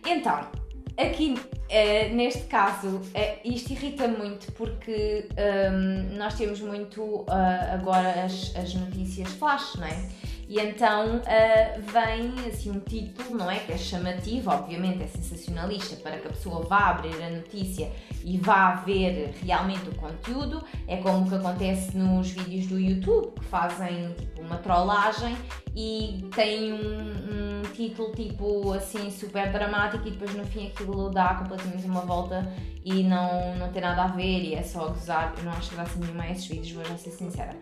Então, 0.07 0.49
aqui, 0.97 1.35
uh, 1.35 2.14
neste 2.14 2.45
caso, 2.45 2.97
uh, 2.97 3.01
isto 3.45 3.73
irrita 3.73 4.07
muito 4.07 4.53
porque 4.53 5.29
um, 5.73 6.17
nós 6.17 6.35
temos 6.35 6.61
muito 6.61 7.03
uh, 7.03 7.27
agora 7.73 8.25
as, 8.25 8.55
as 8.57 8.75
notícias 8.75 9.29
flash, 9.33 9.75
não 9.77 9.87
é? 9.87 10.09
E 10.48 10.61
então 10.61 11.16
uh, 11.16 11.83
vem 11.83 12.48
assim 12.48 12.70
um 12.70 12.80
título, 12.80 13.38
não 13.38 13.50
é? 13.50 13.59
Que 13.61 13.72
é 13.72 13.78
chamativo, 13.78 14.50
obviamente 14.50 15.02
é 15.02 15.07
sensacionalista 15.07 15.96
para 15.96 16.18
que 16.18 16.28
a 16.28 16.30
pessoa 16.30 16.62
vá 16.62 16.90
abrir 16.90 17.22
a 17.22 17.30
notícia 17.30 17.90
e 18.22 18.38
vá 18.38 18.74
ver 18.76 19.35
realmente 19.42 19.88
o 19.88 19.94
conteúdo. 19.94 20.62
É 20.87 20.98
como 20.98 21.24
o 21.24 21.28
que 21.28 21.35
acontece 21.35 21.96
nos 21.96 22.30
vídeos 22.30 22.66
do 22.66 22.78
YouTube, 22.78 23.33
que 23.40 23.44
fazem 23.46 24.12
tipo 24.14 24.42
uma 24.42 24.59
trollagem 24.59 25.37
e 25.74 26.28
tem 26.35 26.72
um, 26.72 26.78
um 26.78 27.62
título 27.72 28.12
tipo 28.12 28.72
assim 28.72 29.11
super 29.11 29.50
dramático 29.50 30.07
e 30.07 30.11
depois 30.11 30.35
no 30.35 30.44
fim 30.44 30.68
aquilo 30.68 31.11
dá 31.11 31.35
completamente 31.35 31.87
uma 31.87 32.02
volta 32.02 32.52
e 32.85 33.02
não, 33.02 33.57
não 33.57 33.72
tem 33.72 33.83
nada 33.83 34.04
a 34.04 34.07
ver 34.09 34.42
e 34.42 34.54
é 34.54 34.62
só 34.62 34.88
gozar. 34.88 35.35
Eu 35.38 35.44
não 35.44 35.52
acho 35.52 35.74
graça 35.74 35.98
nenhuma 35.98 36.24
a 36.24 36.30
esses 36.30 36.46
vídeos, 36.46 36.72
vou 36.72 36.85
já 36.85 36.96
ser 36.96 37.11
sincera. 37.11 37.57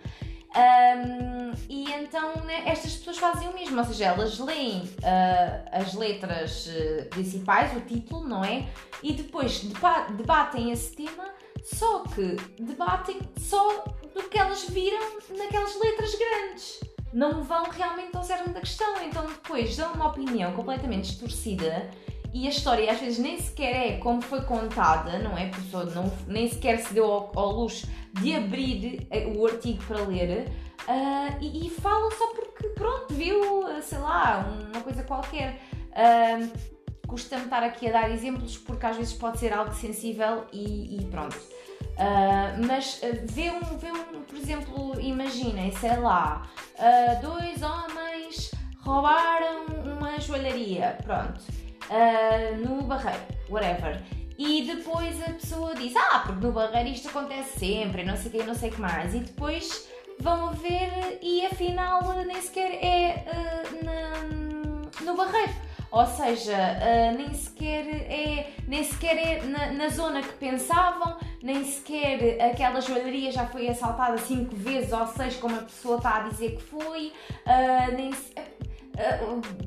Um, 0.55 1.53
e 1.69 1.91
então 1.93 2.37
né, 2.45 2.63
estas 2.67 2.97
pessoas 2.97 3.17
fazem 3.17 3.49
o 3.49 3.55
mesmo, 3.55 3.79
ou 3.79 3.85
seja, 3.85 4.07
elas 4.07 4.39
leem 4.39 4.83
uh, 4.83 5.69
as 5.73 5.95
letras 5.95 6.67
uh, 6.67 7.09
principais, 7.09 7.75
o 7.75 7.81
título, 7.81 8.29
não 8.29 8.45
é? 8.45 8.67
E 9.03 9.15
depois 9.15 9.61
deba 9.61 10.09
debatem 10.11 10.71
esse 10.71 10.95
tema, 10.95 11.31
só 11.65 12.01
que 12.01 12.37
debatem 12.61 13.19
só 13.39 13.85
do 14.15 14.29
que 14.29 14.39
elas 14.39 14.69
viram 14.69 15.19
naquelas 15.31 15.79
letras 15.81 16.15
grandes. 16.15 16.81
Não 17.15 17.43
vão 17.43 17.65
realmente 17.71 18.15
ao 18.17 18.23
cerne 18.23 18.53
da 18.53 18.61
questão, 18.61 19.03
então 19.03 19.27
depois 19.27 19.77
dão 19.77 19.93
uma 19.93 20.09
opinião 20.09 20.53
completamente 20.53 21.11
distorcida 21.11 21.91
e 22.33 22.47
a 22.47 22.51
história 22.51 22.91
às 22.91 22.99
vezes 22.99 23.19
nem 23.19 23.39
sequer 23.39 23.93
é 23.93 23.97
como 23.99 24.23
foi 24.23 24.41
contada, 24.43 25.19
não 25.19 25.37
é? 25.37 25.49
Pessoa 25.49 25.85
não, 25.85 26.11
nem 26.27 26.49
sequer 26.49 26.79
se 26.79 26.95
deu 26.95 27.05
ao, 27.05 27.31
ao 27.35 27.53
luxo 27.53 27.87
de 28.15 28.35
abrir 28.35 29.07
eh, 29.11 29.27
o 29.27 29.47
artigo 29.47 29.83
para 29.85 30.01
ler 30.03 30.49
uh, 30.89 31.37
e, 31.41 31.67
e, 31.67 31.71
fala 31.71 32.11
só 32.13 32.27
porque, 32.29 32.69
pronto, 32.69 33.13
viu, 33.13 33.41
sei 33.83 33.99
lá, 33.99 34.47
uma 34.73 34.83
coisa 34.83 35.03
qualquer. 35.03 35.61
Uh, 35.91 36.73
Custa-me 37.07 37.45
estar 37.45 37.63
aqui 37.63 37.89
a 37.89 37.93
dar 37.93 38.11
exemplos 38.11 38.57
porque 38.57 38.87
às 38.87 38.97
vezes 38.97 39.13
pode 39.13 39.39
ser 39.39 39.53
algo 39.53 39.75
sensível 39.75 40.47
e, 40.51 40.97
e 40.99 41.05
pronto. 41.11 41.37
Uh, 41.37 42.67
mas 42.67 43.03
uh, 43.03 43.27
vê, 43.27 43.51
um, 43.51 43.61
vê 43.77 43.93
um, 43.93 44.23
por 44.23 44.39
exemplo, 44.39 44.99
imaginem, 44.99 45.71
sei 45.73 45.99
lá, 45.99 46.49
uh, 46.79 47.21
dois 47.21 47.61
homens 47.63 48.51
roubaram 48.79 49.67
uma 49.85 50.19
joalharia, 50.19 50.97
pronto 51.05 51.62
uh, 51.91 52.57
no 52.67 52.83
barreiro, 52.83 53.23
whatever. 53.49 54.01
E 54.39 54.63
depois 54.63 55.23
a 55.23 55.33
pessoa 55.33 55.75
diz, 55.75 55.95
ah, 55.97 56.25
porque 56.27 56.45
no 56.45 56.53
barreiro 56.53 56.89
isto 56.89 57.09
acontece 57.09 57.59
sempre, 57.59 58.03
não 58.03 58.17
sei 58.17 58.29
o 58.29 58.31
que, 58.33 58.43
não 58.43 58.55
sei 58.55 58.71
o 58.71 58.73
que 58.73 58.81
mais. 58.81 59.15
E 59.15 59.21
depois 59.21 59.89
vão 60.19 60.53
ver 60.53 61.19
e 61.23 61.45
afinal 61.47 62.03
nem 62.25 62.41
sequer 62.41 62.73
é 62.83 63.25
uh, 63.29 63.85
na, 63.85 65.05
no 65.05 65.17
barreiro. 65.17 65.53
Ou 65.93 66.07
seja, 66.07 66.57
uh, 66.57 67.19
nem 67.19 67.35
sequer 67.35 67.87
é, 67.87 68.53
nem 68.67 68.83
sequer 68.83 69.15
é 69.19 69.43
na, 69.43 69.73
na, 69.73 69.89
zona 69.91 70.23
que 70.23 70.33
pensavam, 70.35 71.19
nem 71.43 71.63
sequer 71.65 72.41
aquela 72.41 72.81
joalheria 72.81 73.31
já 73.31 73.47
foi 73.47 73.69
assaltada 73.69 74.17
cinco 74.17 74.57
vezes 74.57 74.91
ou 74.91 75.07
seis, 75.07 75.37
como 75.37 75.55
a 75.55 75.63
pessoa 75.63 75.99
está 75.99 76.17
a 76.17 76.29
dizer 76.31 76.57
que 76.57 76.63
foi. 76.63 77.13
Uh, 77.45 77.95
nem 77.95 78.11
se, 78.11 78.33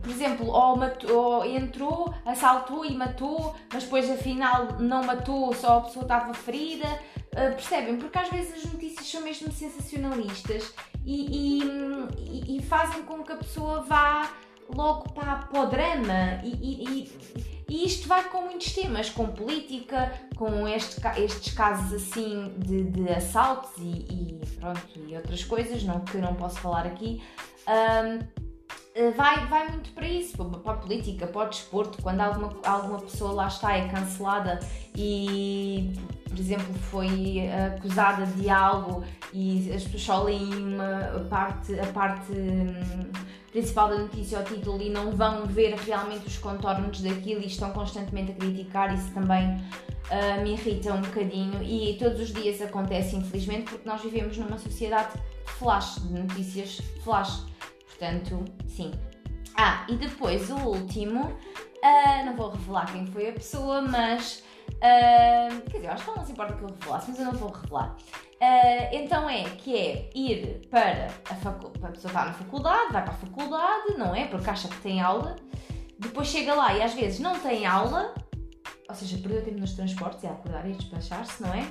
por 0.02 0.10
exemplo, 0.10 0.48
ou, 0.48 0.78
matou, 0.78 1.12
ou, 1.12 1.46
entrou, 1.46 2.14
assaltou 2.26 2.86
e 2.86 2.96
matou, 2.96 3.56
mas 3.74 3.84
depois 3.84 4.10
afinal 4.10 4.80
não 4.80 5.04
matou, 5.04 5.54
só 5.54 5.80
a 5.80 5.82
pessoa 5.82 6.04
estava 6.04 6.34
ferida. 6.34 6.88
Uh, 7.34 7.54
percebem? 7.54 7.98
Porque 7.98 8.18
às 8.18 8.30
vezes 8.30 8.66
as 8.66 8.72
notícias 8.72 9.08
são 9.08 9.22
mesmo 9.22 9.52
sensacionalistas 9.52 10.74
e, 11.06 11.60
e, 11.60 12.58
e 12.58 12.62
fazem 12.64 13.04
com 13.04 13.24
que 13.24 13.34
a 13.34 13.36
pessoa 13.36 13.82
vá 13.82 14.32
logo 14.74 15.10
para, 15.14 15.36
para 15.36 15.62
o 15.62 15.66
drama 15.68 16.42
e, 16.44 17.10
e, 17.68 17.86
isto 17.86 18.08
vai 18.08 18.24
com 18.30 18.42
muitos 18.42 18.74
temas, 18.74 19.10
com 19.10 19.28
política, 19.28 20.14
com 20.36 20.68
este, 20.68 21.02
estes 21.18 21.54
casos 21.54 21.94
assim 21.94 22.54
de, 22.58 22.84
de 22.84 23.10
assaltos 23.10 23.72
e, 23.80 24.40
pronto, 24.60 24.82
e 24.96 25.16
outras 25.16 25.44
coisas 25.44 25.84
não, 25.84 26.00
que 26.00 26.16
eu 26.16 26.22
não 26.22 26.36
posso 26.36 26.60
falar 26.60 26.86
aqui. 26.86 27.22
Eh, 27.68 28.20
vai, 29.16 29.46
vai 29.48 29.70
muito 29.70 29.92
para 29.92 30.08
isso, 30.08 30.38
para 30.38 30.72
a 30.72 30.78
política, 30.78 31.28
para 31.28 31.48
o 31.48 31.50
desporto, 31.50 32.02
quando 32.02 32.22
alguma, 32.22 32.54
alguma 32.66 33.02
pessoa 33.02 33.34
lá 33.34 33.48
está 33.48 33.76
é 33.76 33.90
cancelada 33.90 34.60
e, 34.96 35.94
por 36.30 36.40
exemplo, 36.40 36.74
foi 36.90 37.50
acusada 37.76 38.26
de 38.26 38.50
algo 38.50 39.04
e 39.34 39.70
as 39.74 39.84
pessoas 39.84 40.02
só 40.02 40.24
leem 40.24 40.76
uma 40.76 41.26
parte, 41.30 41.78
a 41.78 41.86
parte 41.88 42.32
hum, 42.32 43.12
principal 43.52 43.90
da 43.90 43.98
notícia, 43.98 44.40
o 44.40 44.44
título, 44.44 44.82
e 44.82 44.90
não 44.90 45.12
vão 45.12 45.46
ver 45.46 45.76
realmente 45.76 46.28
os 46.28 46.38
contornos 46.38 47.02
daquilo 47.02 47.42
e 47.42 47.48
estão 47.48 47.72
constantemente 47.72 48.32
a 48.32 48.36
criticar, 48.36 48.94
isso 48.94 49.12
também 49.14 49.46
uh, 49.48 50.42
me 50.42 50.54
irrita 50.54 50.94
um 50.94 51.02
bocadinho. 51.02 51.62
E 51.62 51.98
todos 51.98 52.22
os 52.22 52.34
dias 52.34 52.62
acontece, 52.62 53.18
infelizmente, 53.18 53.72
porque 53.72 53.88
nós 53.88 54.02
vivemos 54.02 54.38
numa 54.38 54.58
sociedade 54.58 55.20
flash, 55.46 55.96
de 56.02 56.14
notícias 56.14 56.80
flash 57.04 57.46
Portanto, 57.98 58.44
sim. 58.68 58.92
Ah, 59.56 59.86
e 59.88 59.96
depois 59.96 60.50
o 60.50 60.56
último, 60.56 61.24
uh, 61.24 62.26
não 62.26 62.36
vou 62.36 62.50
revelar 62.52 62.92
quem 62.92 63.06
foi 63.08 63.30
a 63.30 63.34
pessoa, 63.34 63.82
mas. 63.82 64.44
Uh, 64.76 65.62
quer 65.70 65.78
dizer, 65.78 65.88
acho 65.88 66.04
que 66.04 66.18
não 66.18 66.26
se 66.26 66.32
importa 66.34 66.54
que 66.54 66.64
eu 66.64 66.68
revelasse, 66.68 67.10
mas 67.10 67.20
eu 67.20 67.26
não 67.26 67.34
vou 67.34 67.52
revelar. 67.52 67.96
Uh, 68.36 68.90
então 68.92 69.30
é 69.30 69.44
que 69.44 69.76
é 69.76 70.10
ir 70.14 70.68
para 70.70 71.08
a 71.30 71.36
faculdade, 71.36 71.86
a 71.86 71.92
pessoa 71.92 72.12
está 72.12 72.26
na 72.26 72.34
faculdade, 72.34 72.92
vai 72.92 73.04
para 73.04 73.14
a 73.14 73.18
faculdade, 73.18 73.98
não 73.98 74.14
é? 74.14 74.26
Porque 74.28 74.50
acha 74.50 74.68
que 74.68 74.78
tem 74.82 75.00
aula, 75.00 75.38
depois 75.98 76.28
chega 76.28 76.54
lá 76.54 76.74
e 76.74 76.82
às 76.82 76.94
vezes 76.94 77.20
não 77.20 77.40
tem 77.40 77.66
aula, 77.66 78.14
ou 78.90 78.96
seja, 78.96 79.18
perdeu 79.18 79.42
tempo 79.42 79.60
nos 79.60 79.74
transportes 79.74 80.24
e 80.24 80.28
a 80.28 80.32
acordar 80.32 80.70
e 80.70 80.74
despachar-se, 80.74 81.42
não 81.42 81.54
é? 81.54 81.66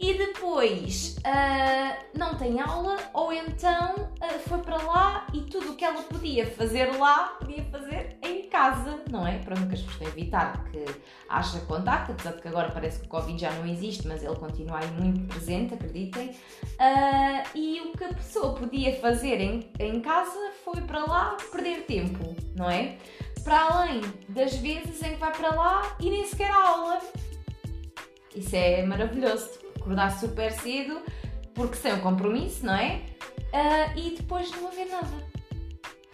E 0.00 0.14
depois 0.14 1.16
uh, 1.18 2.18
não 2.18 2.34
tem 2.34 2.58
aula, 2.58 2.96
ou 3.12 3.30
então 3.30 3.94
uh, 3.96 4.38
foi 4.48 4.58
para 4.60 4.78
lá 4.78 5.26
e 5.34 5.42
tudo 5.42 5.72
o 5.72 5.76
que 5.76 5.84
ela 5.84 6.02
podia 6.04 6.46
fazer 6.46 6.86
lá, 6.96 7.36
podia 7.38 7.62
fazer 7.64 8.16
em 8.22 8.48
casa, 8.48 8.98
não 9.10 9.26
é? 9.26 9.36
Para 9.40 9.60
nunca 9.60 9.74
as 9.74 9.82
pessoas 9.82 10.08
evitar 10.08 10.64
que 10.70 10.86
haja 11.28 11.60
contacto, 11.60 12.12
apesar 12.12 12.32
de 12.32 12.40
que 12.40 12.48
agora 12.48 12.70
parece 12.70 13.00
que 13.00 13.06
o 13.06 13.08
Covid 13.10 13.38
já 13.38 13.52
não 13.52 13.66
existe, 13.66 14.08
mas 14.08 14.24
ele 14.24 14.36
continua 14.36 14.78
aí 14.78 14.90
muito 14.92 15.20
presente, 15.28 15.74
acreditem. 15.74 16.30
Uh, 16.30 17.48
e 17.54 17.82
o 17.82 17.92
que 17.92 18.04
a 18.04 18.14
pessoa 18.14 18.54
podia 18.54 18.98
fazer 19.00 19.38
em, 19.38 19.70
em 19.78 20.00
casa 20.00 20.50
foi 20.64 20.80
para 20.80 21.04
lá 21.04 21.36
perder 21.52 21.84
tempo, 21.84 22.34
não 22.56 22.70
é? 22.70 22.96
Para 23.44 23.66
além 23.66 24.00
das 24.30 24.56
vezes 24.56 25.02
em 25.02 25.10
que 25.12 25.16
vai 25.16 25.32
para 25.32 25.54
lá 25.54 25.94
e 26.00 26.08
nem 26.08 26.24
sequer 26.26 26.50
aula. 26.50 27.00
Isso 28.34 28.56
é 28.56 28.82
maravilhoso 28.86 29.69
acordar 29.80 30.10
super 30.10 30.52
cedo, 30.52 31.00
porque 31.54 31.76
sem 31.76 31.94
o 31.94 32.00
compromisso, 32.00 32.64
não 32.64 32.74
é? 32.74 33.02
Uh, 33.52 33.98
e 33.98 34.16
depois 34.16 34.50
não 34.52 34.68
haver 34.68 34.86
nada. 34.86 35.08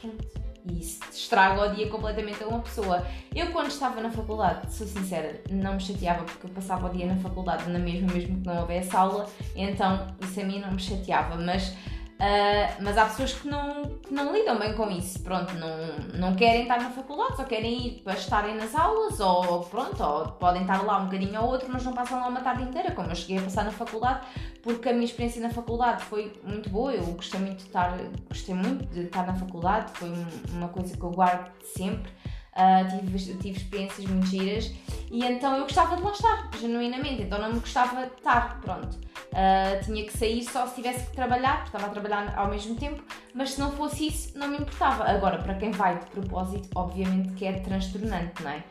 Pronto. 0.00 0.46
E 0.68 0.80
isso 0.80 1.00
estraga 1.12 1.70
o 1.70 1.74
dia 1.74 1.88
completamente 1.88 2.42
a 2.42 2.48
uma 2.48 2.58
pessoa. 2.60 3.06
Eu, 3.34 3.52
quando 3.52 3.68
estava 3.68 4.00
na 4.00 4.10
faculdade, 4.10 4.74
sou 4.74 4.86
sincera, 4.86 5.40
não 5.48 5.74
me 5.74 5.80
chateava 5.80 6.24
porque 6.24 6.46
eu 6.46 6.50
passava 6.50 6.88
o 6.88 6.90
dia 6.90 7.06
na 7.06 7.16
faculdade 7.16 7.68
na 7.70 7.78
mesma, 7.78 8.12
mesmo 8.12 8.40
que 8.40 8.46
não 8.46 8.60
houvesse 8.60 8.94
aula, 8.96 9.28
então 9.54 10.08
isso 10.20 10.40
a 10.40 10.44
mim 10.44 10.60
não 10.60 10.72
me 10.72 10.80
chateava. 10.80 11.36
Mas 11.36 11.72
Uh, 12.16 12.82
mas 12.82 12.96
há 12.96 13.04
pessoas 13.04 13.34
que 13.34 13.46
não, 13.46 13.98
que 13.98 14.12
não 14.14 14.32
lidam 14.32 14.58
bem 14.58 14.72
com 14.72 14.90
isso, 14.90 15.22
pronto, 15.22 15.52
não, 15.52 15.98
não 16.18 16.34
querem 16.34 16.62
estar 16.62 16.80
na 16.80 16.88
faculdade, 16.88 17.36
só 17.36 17.44
querem 17.44 17.88
ir 17.88 18.02
para 18.02 18.14
estarem 18.14 18.56
nas 18.56 18.74
aulas, 18.74 19.20
ou 19.20 19.60
pronto, 19.64 20.02
ou 20.02 20.28
podem 20.28 20.62
estar 20.62 20.82
lá 20.82 20.96
um 20.96 21.04
bocadinho 21.04 21.38
ou 21.42 21.48
outro, 21.50 21.68
mas 21.70 21.84
não 21.84 21.92
passam 21.92 22.18
lá 22.18 22.28
uma 22.28 22.40
tarde 22.40 22.62
inteira, 22.62 22.92
como 22.92 23.10
eu 23.10 23.14
cheguei 23.14 23.36
a 23.36 23.42
passar 23.42 23.64
na 23.64 23.70
faculdade, 23.70 24.26
porque 24.62 24.88
a 24.88 24.94
minha 24.94 25.04
experiência 25.04 25.42
na 25.42 25.50
faculdade 25.50 26.04
foi 26.04 26.32
muito 26.42 26.70
boa, 26.70 26.94
eu 26.94 27.04
gostei 27.04 27.38
muito 27.38 27.58
de 27.58 27.64
estar, 27.64 27.94
gostei 28.30 28.54
muito 28.54 28.86
de 28.86 29.00
estar 29.00 29.26
na 29.26 29.34
faculdade, 29.34 29.92
foi 29.92 30.10
uma 30.52 30.68
coisa 30.68 30.96
que 30.96 31.02
eu 31.02 31.10
guardo 31.10 31.52
sempre. 31.62 32.10
Uh, 32.56 32.88
tive, 33.04 33.34
tive 33.36 33.58
experiências 33.58 34.06
muito 34.06 34.28
giras 34.28 34.72
e 35.10 35.22
então 35.22 35.54
eu 35.56 35.64
gostava 35.64 35.94
de 35.94 36.02
lá 36.02 36.10
estar, 36.10 36.48
genuinamente, 36.58 37.20
então 37.20 37.38
não 37.38 37.52
me 37.52 37.60
gostava 37.60 38.06
de 38.06 38.14
estar, 38.14 38.58
pronto. 38.62 38.98
Uh, 39.32 39.84
tinha 39.84 40.04
que 40.04 40.16
sair 40.16 40.42
só 40.44 40.66
se 40.66 40.76
tivesse 40.76 41.10
que 41.10 41.16
trabalhar, 41.16 41.56
porque 41.62 41.76
estava 41.76 41.86
a 41.86 41.90
trabalhar 41.90 42.38
ao 42.38 42.48
mesmo 42.48 42.74
tempo, 42.76 43.02
mas 43.34 43.52
se 43.52 43.60
não 43.60 43.72
fosse 43.72 44.06
isso, 44.08 44.38
não 44.38 44.48
me 44.48 44.56
importava. 44.56 45.04
Agora, 45.04 45.38
para 45.38 45.54
quem 45.54 45.70
vai 45.70 45.98
de 45.98 46.06
propósito, 46.06 46.68
obviamente 46.74 47.34
que 47.34 47.44
é 47.44 47.52
transtornante, 47.60 48.42
não 48.42 48.50
é? 48.50 48.64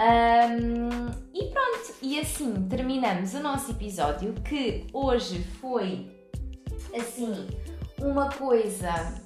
Um, 0.00 1.10
e 1.34 1.50
pronto, 1.50 1.94
e 2.00 2.18
assim 2.18 2.66
terminamos 2.68 3.34
o 3.34 3.40
nosso 3.40 3.72
episódio 3.72 4.32
que 4.34 4.86
hoje 4.92 5.44
foi 5.60 6.10
assim 6.98 7.48
uma 7.98 8.30
coisa 8.30 9.22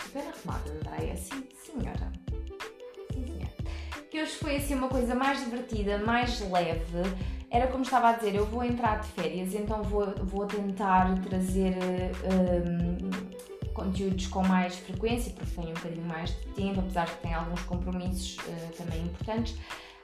super 0.00 0.22
arrumada, 0.22 0.70
Andréia. 0.70 1.16
Sim, 1.16 1.44
senhora. 1.52 2.12
Que 4.14 4.22
hoje 4.22 4.36
foi 4.36 4.54
assim 4.58 4.76
uma 4.76 4.86
coisa 4.86 5.12
mais 5.12 5.42
divertida, 5.42 5.98
mais 5.98 6.38
leve. 6.48 7.02
Era 7.50 7.66
como 7.66 7.82
estava 7.82 8.10
a 8.10 8.12
dizer, 8.12 8.36
eu 8.36 8.46
vou 8.46 8.62
entrar 8.62 9.00
de 9.00 9.08
férias, 9.08 9.52
então 9.54 9.82
vou, 9.82 10.06
vou 10.22 10.46
tentar 10.46 11.18
trazer 11.18 11.74
um, 12.32 13.72
conteúdos 13.72 14.28
com 14.28 14.46
mais 14.46 14.76
frequência, 14.76 15.32
porque 15.32 15.50
tenho 15.60 15.70
um 15.70 15.74
bocadinho 15.74 16.06
mais 16.06 16.30
de 16.30 16.46
tempo, 16.54 16.78
apesar 16.78 17.06
de 17.06 17.10
que 17.10 17.22
tenho 17.22 17.38
alguns 17.40 17.62
compromissos 17.62 18.36
uh, 18.36 18.76
também 18.78 19.02
importantes 19.02 19.56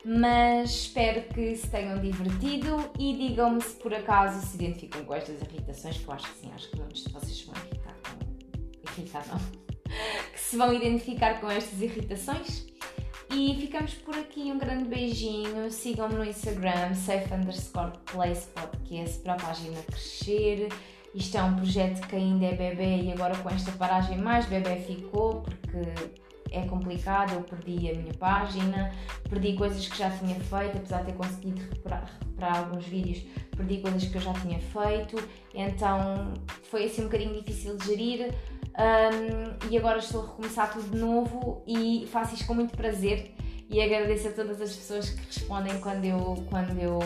mas 0.05 0.71
espero 0.71 1.23
que 1.33 1.55
se 1.55 1.69
tenham 1.69 2.01
divertido 2.01 2.91
e 2.99 3.15
digam-me 3.15 3.63
se 3.63 3.77
por 3.77 3.95
acaso 3.95 4.45
se 4.45 4.57
identificam 4.57 5.05
com 5.05 5.15
estas 5.15 5.41
irritações, 5.43 5.99
que 5.99 6.09
eu 6.09 6.15
acho 6.15 6.33
que 6.33 6.39
sim, 6.41 6.51
acho 6.53 6.69
que 6.69 6.77
muitos 6.79 7.05
de 7.05 7.13
vocês 7.13 7.43
vão 7.43 7.55
irritar 7.55 7.95
com. 8.03 8.91
irritar 8.99 9.25
não. 9.29 9.39
que 10.33 10.41
se 10.41 10.57
vão 10.57 10.75
identificar 10.75 11.41
com 11.41 11.49
estas 11.49 11.81
irritações. 11.81 12.71
E 13.33 13.55
ficamos 13.55 13.95
por 13.95 14.17
aqui, 14.17 14.51
um 14.51 14.59
grande 14.59 14.89
beijinho, 14.89 15.71
sigam-me 15.71 16.15
no 16.15 16.25
Instagram, 16.25 16.95
safe 16.95 17.33
underscore 17.33 17.93
place 18.13 18.49
podcast 18.49 19.21
para 19.21 19.35
a 19.35 19.37
página 19.37 19.81
crescer. 19.83 20.69
Isto 21.15 21.39
é 21.39 21.43
um 21.43 21.55
projeto 21.55 22.07
que 22.09 22.17
ainda 22.17 22.47
é 22.47 22.55
bebê 22.55 23.03
e 23.03 23.13
agora 23.13 23.37
com 23.39 23.49
esta 23.49 23.71
paragem 23.73 24.19
mais 24.19 24.47
bebê 24.47 24.77
ficou, 24.81 25.43
porque 25.43 26.21
é 26.51 26.63
complicado, 26.63 27.35
eu 27.35 27.43
perdi 27.43 27.91
a 27.91 27.95
minha 27.95 28.15
página, 28.15 28.93
perdi 29.29 29.55
coisas 29.55 29.87
que 29.87 29.99
já 29.99 30.11
tinha 30.11 30.35
feito, 30.35 30.77
apesar 30.77 31.01
de 31.01 31.07
ter 31.07 31.13
conseguido 31.13 31.61
recuperar, 31.61 32.11
recuperar 32.19 32.59
alguns 32.59 32.85
vídeos, 32.87 33.25
perdi 33.57 33.79
coisas 33.79 34.05
que 34.05 34.17
eu 34.17 34.21
já 34.21 34.33
tinha 34.35 34.59
feito, 34.59 35.17
então 35.55 36.35
foi 36.71 36.85
assim 36.85 37.03
um 37.03 37.05
bocadinho 37.05 37.35
difícil 37.35 37.77
de 37.77 37.87
gerir. 37.87 38.35
Um, 38.71 39.69
e 39.69 39.77
agora 39.77 39.99
estou 39.99 40.23
a 40.23 40.27
recomeçar 40.27 40.73
tudo 40.73 40.91
de 40.91 40.97
novo 40.97 41.63
e 41.67 42.07
faço 42.07 42.35
isto 42.35 42.47
com 42.47 42.55
muito 42.55 42.75
prazer 42.77 43.35
e 43.71 43.81
agradeço 43.81 44.27
a 44.27 44.33
todas 44.33 44.61
as 44.61 44.75
pessoas 44.75 45.11
que 45.11 45.27
respondem 45.27 45.79
quando 45.81 46.05
eu, 46.05 46.45
quando 46.51 46.77
eu 46.77 46.99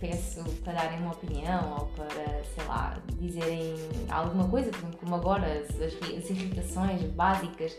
peço 0.00 0.42
para 0.64 0.72
darem 0.72 0.98
uma 1.00 1.12
opinião 1.12 1.74
ou 1.78 1.86
para, 1.88 2.42
sei 2.54 2.64
lá, 2.66 2.96
dizerem 3.18 3.74
alguma 4.08 4.48
coisa, 4.48 4.70
como 4.98 5.14
agora, 5.14 5.46
as, 5.46 5.76
as 5.78 6.30
irritações 6.30 7.02
básicas 7.02 7.76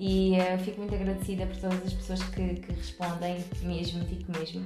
e 0.00 0.32
uh, 0.40 0.58
fico 0.64 0.78
muito 0.80 0.94
agradecida 0.94 1.44
por 1.44 1.56
todas 1.58 1.84
as 1.84 1.92
pessoas 1.92 2.22
que, 2.30 2.54
que 2.54 2.72
respondem, 2.72 3.44
mesmo, 3.60 4.02
fico 4.06 4.32
mesmo, 4.32 4.64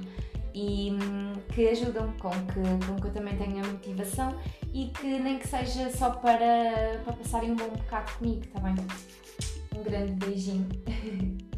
e 0.53 0.93
um, 0.93 1.33
que 1.53 1.67
ajudam 1.67 2.13
com 2.13 2.29
que, 2.29 2.87
com 2.87 2.95
que 2.95 3.07
eu 3.07 3.11
também 3.11 3.35
tenha 3.35 3.61
motivação 3.65 4.33
e 4.73 4.85
que 4.87 5.19
nem 5.19 5.37
que 5.37 5.45
seja 5.45 5.91
só 5.91 6.11
para, 6.11 7.01
para 7.03 7.13
passarem 7.13 7.51
um 7.51 7.55
bom 7.55 7.67
bocado 7.67 8.13
comigo, 8.13 8.43
tá 8.53 8.61
bem? 8.61 8.75
Um 9.77 9.83
grande 9.83 10.13
beijinho. 10.13 10.69